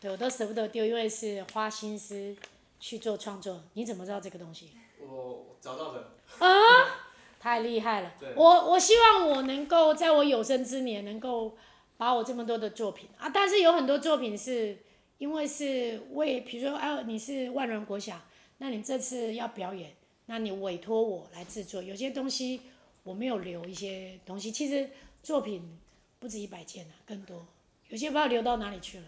[0.00, 2.36] 对，我都舍不得丢，因为是花心思
[2.78, 3.64] 去做创作。
[3.72, 4.70] 你怎么知道这个东西？
[5.00, 6.12] 我找到的。
[6.38, 6.46] 啊，
[7.40, 8.12] 太厉害了！
[8.36, 11.56] 我我希望我能够在我有生之年能够
[11.96, 14.78] 把我这么多的作品啊，但是有很多作品是
[15.18, 18.20] 因为是为，比如说啊，你是万人国小，
[18.58, 19.94] 那你这次要表演。
[20.26, 22.62] 那你委托我来制作，有些东西
[23.02, 24.88] 我没有留一些东西，其实
[25.22, 25.78] 作品
[26.18, 27.46] 不止一百件啊，更多，
[27.88, 29.04] 有些不知道留到哪里去了。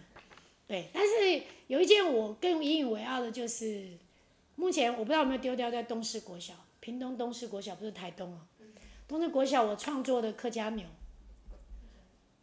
[0.66, 3.96] 对，但是有一件我更引以为傲的，就是
[4.56, 8.46] 目前我不知道有没有丢掉在东势国小，屏东东势国小不是台东啊，
[9.08, 10.86] 东势国小我创作的客家牛。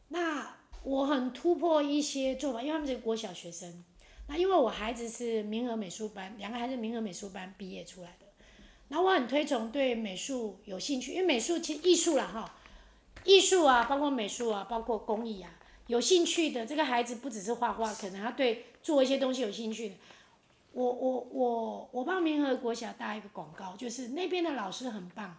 [0.07, 3.83] 那我很突破一些做法，因为他们是国小学生，
[4.27, 8.25] 那因为我孩子是明和美术班，两个孩子明和美术班毕业出来的。
[8.89, 12.55] 然后我很推崇对美术有兴趣，因为美术其实艺术啦哈，
[13.23, 19.95] 艺术啊，包括美术啊，包括工艺啊，有兴趣的这个孩子不只是画画，可能他对做一些东西有兴趣的。
[20.73, 25.37] 我我我我帮明和国小打一个广告，就是那边的老师很棒，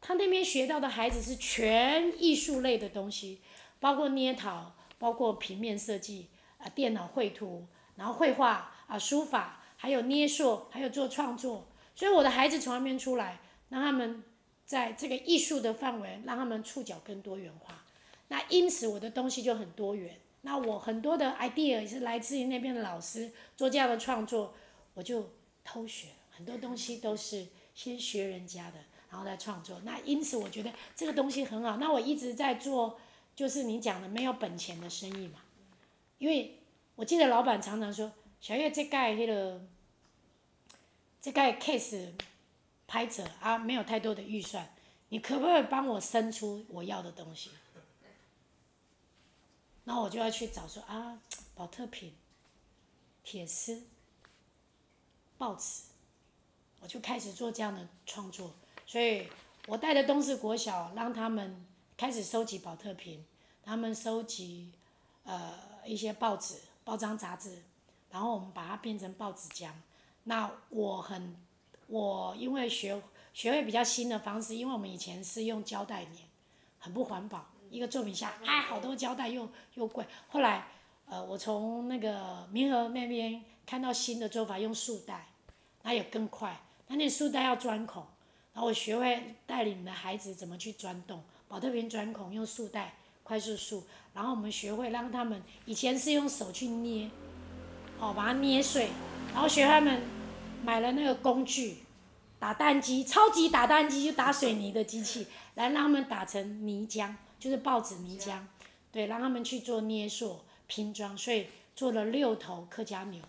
[0.00, 3.40] 他那边学到的孩子是全艺术类的东西，
[3.84, 7.66] 包括捏陶，包括平面设计啊，电脑绘图，
[7.96, 11.66] 然后绘画啊，书法，还有捏塑，还有做创作。
[11.94, 14.24] 所以我的孩子从那边出来，让他们
[14.64, 17.84] 在这个艺术的范围，让他们触角更多元化。
[18.28, 20.18] 那因此我的东西就很多元。
[20.40, 24.54] 那我很多的 idea 是来自于那边的老师做这样的创作，
[24.94, 25.28] 我就
[25.62, 28.78] 偷学，很多东西都是先学人家的，
[29.10, 29.82] 然后再创作。
[29.84, 31.76] 那因此我觉得这个东西很好。
[31.76, 32.98] 那我一直在做，
[33.34, 35.40] 就是你讲的没有本钱的生意嘛。
[36.18, 36.60] 因为
[36.94, 39.66] 我记得老板常常说，小月这盖那个。
[41.20, 42.12] 这盖 case
[42.86, 44.74] 拍者啊，没有太多的预算，
[45.08, 47.48] 你可不可以帮我生出我要的东西？
[49.84, 51.18] 然后我就要去找说啊，
[51.54, 52.12] 保特瓶、
[53.22, 53.84] 铁丝、
[55.38, 55.84] 报纸，
[56.80, 58.52] 我就开始做这样的创作。
[58.86, 59.26] 所以
[59.66, 61.64] 我带的东西国小，让他们
[61.96, 63.24] 开始收集宝特瓶，
[63.62, 64.72] 他们收集
[65.22, 65.52] 呃
[65.86, 67.62] 一些报纸、报章杂志，
[68.10, 69.70] 然后我们把它变成报纸浆。
[70.24, 71.36] 那我很，
[71.86, 73.00] 我因为学
[73.32, 76.14] 学会比较新的方式，因为我们以前是用胶带粘，
[76.80, 77.46] 很不环保。
[77.70, 80.04] 一个作品下，哎，好多胶带又又贵。
[80.28, 80.66] 后来，
[81.06, 85.28] 呃，我从那个民和那边看到新的做法，用束带，
[85.82, 86.60] 那也更快。
[86.88, 88.04] 那那束带要钻孔，
[88.52, 97.10] 然后我学会带领的孩子怎么去钻洞，宝特瓶钻孔用束带快速束，然后我们学会让他们以前是用手去捏，
[97.98, 98.88] 哦，把它捏碎，
[99.32, 100.02] 然后学他们
[100.62, 101.78] 买了那个工具，
[102.38, 107.14] 打蛋机，超级打蛋机，就打水泥的机器，来让他们打成泥浆。
[107.36, 108.38] 就是报纸泥浆，
[108.90, 113.22] 对，让他们去做捏塑拼装，所以做了六头客家牛，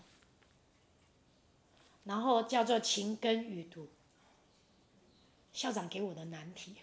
[2.04, 3.88] 然后叫做勤耕雨读。
[5.52, 6.76] 校长给我的难题，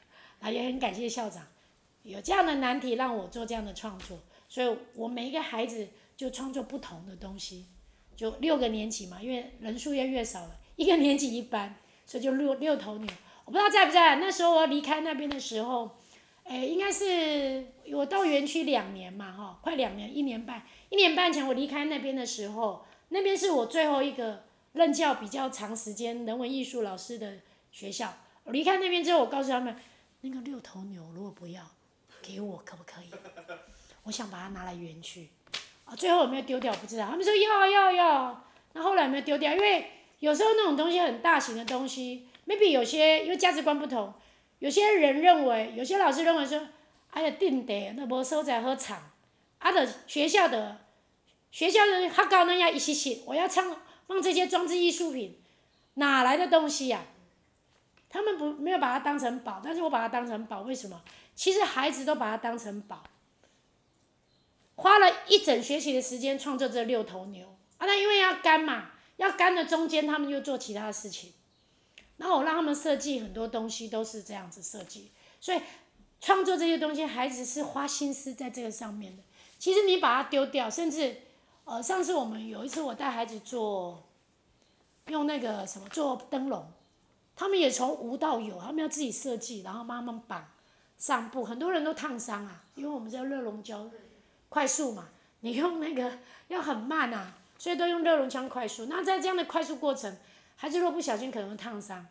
[0.43, 1.41] 啊，也很感谢校长，
[2.03, 4.19] 有这样的难题让我做这样的创作，
[4.49, 5.87] 所以我每一个孩子
[6.17, 7.65] 就创作不同的东西，
[8.15, 11.75] 就六个年级嘛，因为人数越越少了，一个年级一班，
[12.05, 13.09] 所以就六六头牛。
[13.45, 15.97] 我不知道在不在，那时候我离开那边的时候。
[16.45, 27.37] 哎，应该是我到园区两年嘛，哈，快两年，一年半，一年半前我离开那边的时候，那边是我最后一个任教比较长时间人文艺术老师的
[27.71, 28.13] 学校。
[28.43, 29.73] 我离开那边之后，我告诉他们，
[30.26, 31.61] 那个六头牛如果不要，
[32.21, 33.09] 给我可不可以？
[34.03, 35.28] 我想把它拿来园区，
[35.84, 37.05] 啊，最后有没有丢掉不知道。
[37.07, 39.51] 他们说要要要，那后来有没有丢掉？
[39.53, 44.13] 因为有时候那种东西很大型的东西，maybe 有些因为价值观不同。
[44.59, 46.69] 有些人认为，有些老师认为说，
[47.11, 49.11] 哎呀，定的那无收在好藏，
[49.59, 50.80] 啊的学校的，
[51.51, 53.76] 学校的学校那样一些些，我要唱
[54.07, 55.38] 放这些装置艺术品，
[55.95, 57.11] 哪来的东西呀、啊？
[58.14, 61.01] 他们不没有把它当成宝，但是我把它当成宝，为什么？
[61.34, 63.03] 其实孩子都把它当成宝，
[64.76, 71.34] 花了一整学期的时间创作这六头牛，啊，那因为要干嘛，要干的中间他们就做其他的事情。
[72.18, 75.09] 然后我让他们设计很多东西，都是这样子设计，
[75.41, 75.59] 所以
[76.22, 79.24] 创作这些东西，孩子是花心思在这个上面的。
[79.57, 81.18] 其实你把它丢掉，甚至，
[81.66, 84.03] 呃，上次我们有一次我带孩子做，
[85.07, 86.72] 用那个什么做灯笼，
[87.36, 90.45] 他们也从无到有，他们要自己设计，然后帮他们绑
[90.97, 93.89] 上布，很多人都烫伤啊，因为我们叫热熔胶，
[94.49, 95.09] 快速嘛，
[95.41, 96.19] 你用那个
[96.49, 98.86] 要很慢啊，所以都用热熔枪快速。
[98.86, 100.15] 那在这样的快速过程。
[100.55, 102.05] 孩子若不小心可能会烫伤，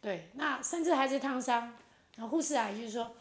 [0.00, 1.74] 对，那甚至孩子烫伤，
[2.16, 3.14] 然后护士阿姨就是说，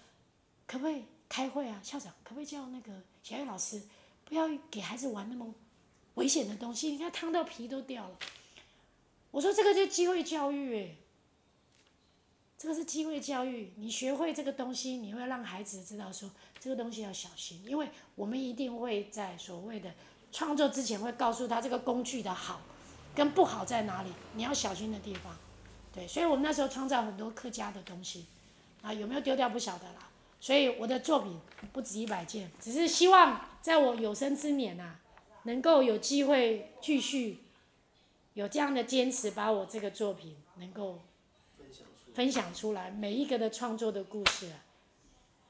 [0.68, 1.82] 可不可以开会啊？
[1.84, 2.92] 校长可不可以叫那个
[3.22, 3.82] 小叶老师，
[4.24, 5.54] 不要给孩子玩那么
[6.14, 6.92] 危险的东西？
[6.92, 8.16] 你看烫到皮都掉了。
[9.32, 10.98] 我说这个就是机会教育，诶，
[12.60, 13.74] 这个是机会教育。
[13.78, 16.30] 你学会这个东西，你会让孩子知道说
[16.60, 19.92] 这个东西要小心，因为我们一定会在所谓的
[20.32, 22.62] 创作之前会告诉他这个工具的好。
[23.16, 24.12] 跟不好在哪里？
[24.36, 25.36] 你要小心的地方，
[25.92, 28.28] 对，所以我们那时候创造很多客家的东西，
[28.82, 30.10] 啊，有没有丢掉不晓得啦。
[30.40, 31.38] 所以我的作品
[31.74, 34.96] 不止一百件，只是希望在我有生之年呐、
[35.44, 37.40] 能够有机会继续
[38.36, 41.00] 有这样的坚持，把我这个作品能够
[42.14, 44.66] 分享出来，每一个的创作的故事、啊，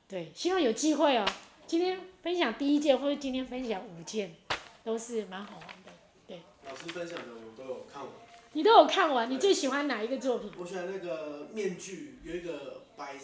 [0.08, 1.26] 对，希望有机会哦。
[1.66, 4.36] 今天分享第一件，或者今天分享五件，
[4.84, 5.92] 都是蛮好玩的，
[6.28, 6.42] 对。
[6.68, 8.12] 老师分享的我都有看完。
[8.54, 10.52] 你都有看完，你最喜欢哪一个作品？
[10.58, 13.16] 我喜欢那个面具，有一个白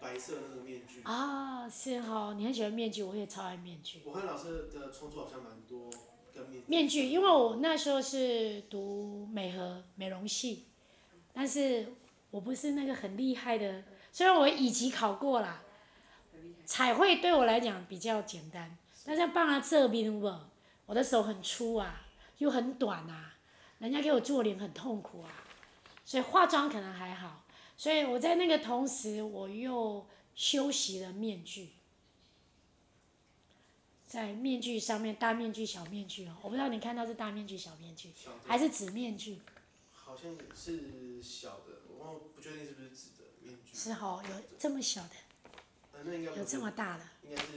[0.00, 1.00] 白色那个面具。
[1.04, 4.02] 啊，是哈，你很喜欢面具，我也超爱面具。
[4.04, 5.88] 我看老师的创作好像蛮多
[6.34, 6.64] 跟面具。
[6.66, 10.66] 面具，因为我那时候是读美和美容系，
[11.32, 11.86] 但是
[12.34, 15.62] 我不是那个很厉害的，虽然我乙级考过啦，
[16.66, 20.50] 彩绘对我来讲比较简单，但是帮他这边我，
[20.84, 22.04] 我的手很粗啊，
[22.38, 23.36] 又很短啊。
[23.78, 25.30] 人家给我做脸很痛苦啊，
[26.04, 27.44] 所以化妆可能还好，
[27.76, 30.04] 所以我在那个同时，我又
[30.34, 31.68] 修习了面具，
[34.08, 38.10] 在面具上面大面具、小面具哦，我不知道你看到是大面具、小面具，
[38.44, 39.38] 还是纸面具？
[39.92, 43.76] 好像是小的，我不确定是不是纸的面具。
[43.76, 47.48] 是哦，有这么小的，有这么大的，应该是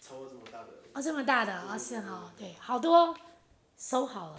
[0.00, 0.68] 超过这么大的。
[0.94, 3.16] 哦，这么大的啊，是哈，对，好多
[3.76, 4.36] 收好了。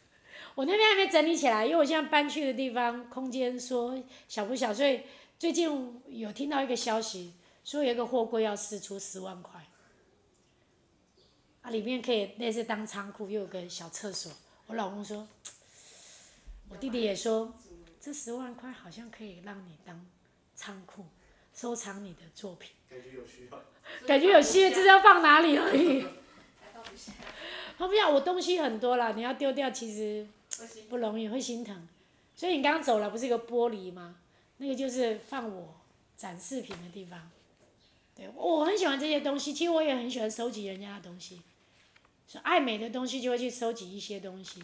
[0.54, 5.02] 我那边还没整理起来，因为我现在搬去的地方空间说小不小，所以
[5.38, 7.34] 最近有听到一个消息，
[7.64, 9.66] 说有一个货柜要释出十万块，
[11.62, 14.32] 啊，里面可以类似当仓库，又有个小厕所。
[14.66, 15.28] 我老公说，
[16.68, 17.52] 我弟弟也说，
[18.06, 20.06] 这十万块好像可以让你当
[20.54, 21.06] 仓库，
[21.52, 22.70] 收藏你的作品。
[22.88, 23.64] 感觉有需要。
[24.06, 26.06] 感觉有需要，这是要放哪里而已。
[27.76, 30.24] 放不下，我东西很多了，你要丢掉其实。
[30.88, 31.88] 不容易，会心疼，
[32.36, 34.14] 所以你刚刚走了，不是一个玻璃吗？
[34.58, 35.74] 那个就是放我
[36.16, 37.28] 展示品的地方。
[38.14, 41.42] 对，我很喜欢这些东西，其实我也很喜欢收集人家的东西，
[42.28, 44.62] 所以爱美的东西就会去收集一些东西。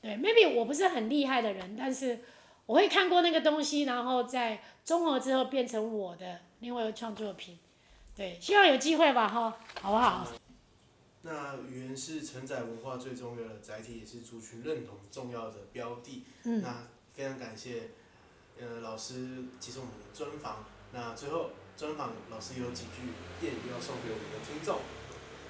[0.00, 2.18] 对，maybe 我不是很厉害的人，但是
[2.66, 7.58] 我会看过那个东西，然后在综合之后变成我的另外一个创作品。
[8.14, 10.26] 对，希望有机会吧，哈，好不好？
[11.22, 16.24] 那语言是承载文化最重要的载体，也是族群认同重要的标的。
[16.44, 16.60] 嗯。
[16.60, 17.90] 那非常感谢，
[18.60, 20.64] 呃，老师接受我们的专访。
[20.92, 23.02] 那最后专访老师有几句
[23.40, 24.78] 谚语要送给我们的听众。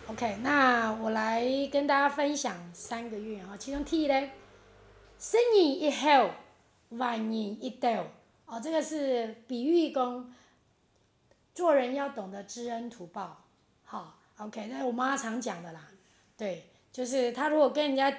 [0.09, 1.43] OK，那我来
[1.73, 4.31] 跟大家分享三个月哈，其中第一呢。
[5.19, 6.35] 生人一好，
[6.93, 7.88] 万人一斗。
[8.47, 10.34] 哦，这个是比喻讲，
[11.55, 13.45] 做人要懂得知恩图报。
[13.84, 15.88] 好，OK，那我妈常讲的啦。
[16.36, 18.12] 对，就是他如果跟人家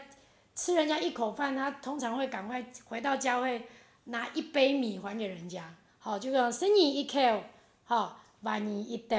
[0.55, 3.67] 吃人家一口饭，他通常会赶快回到家会
[4.05, 5.75] 拿一杯米还给人家。
[5.99, 7.43] 好，就讲生人一口，
[7.83, 9.17] 好，万人一斗。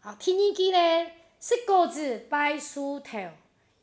[0.00, 1.10] 好，第二句呢，
[1.40, 3.18] 是果子摆树头，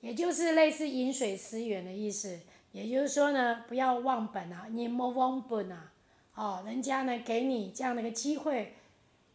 [0.02, 2.40] 也就是类似饮水思源的意思。
[2.74, 5.92] 也就是说呢，不要忘本啊，你莫忘本啊，
[6.34, 8.76] 哦，人家呢给你这样的一个机会，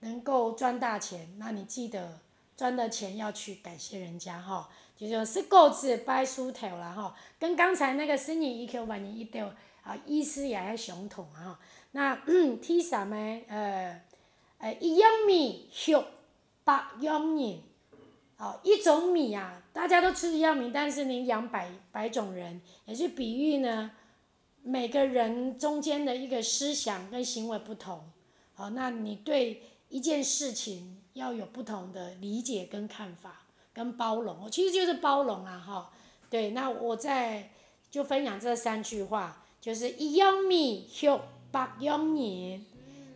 [0.01, 2.19] 能够赚大钱，那你记得
[2.57, 4.67] 赚的钱要去感谢人家哈、哦，
[4.97, 9.47] 就说识果子摆树头了哈，跟刚才那个生人一口万人一丢
[9.85, 11.61] 啊，意思也还相同啊。
[11.93, 12.17] 那
[12.61, 14.03] 第三呢，呃，
[14.59, 16.05] 呃，一样米养
[16.65, 17.68] 百样人。
[18.39, 23.91] 哦，一种米啊，大家都吃一样米，但是你养百百种人，也是比喻呢，
[24.63, 28.01] 每个人中间的一个思想跟行为不同，
[28.55, 35.91] 好，那你对一件事情要有不同的理解跟看法跟包容，其实就是包容啊，哈，
[36.31, 37.51] 对，那我再
[37.91, 41.21] 就分享这三句话，就是一样米养
[41.51, 42.65] 百样人，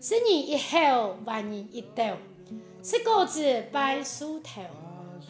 [0.01, 2.16] 生人一好万人一斗，
[2.83, 4.62] 识果子摆树头。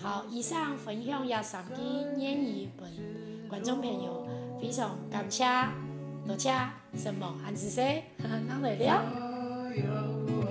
[0.02, 1.80] 好，以上分享也三句
[2.16, 2.90] 谚语，本
[3.48, 4.26] 观众朋友
[4.60, 5.44] 非常感谢，
[6.26, 6.52] 多谢
[6.96, 7.84] 什么安子说，
[8.48, 10.41] 哪来了？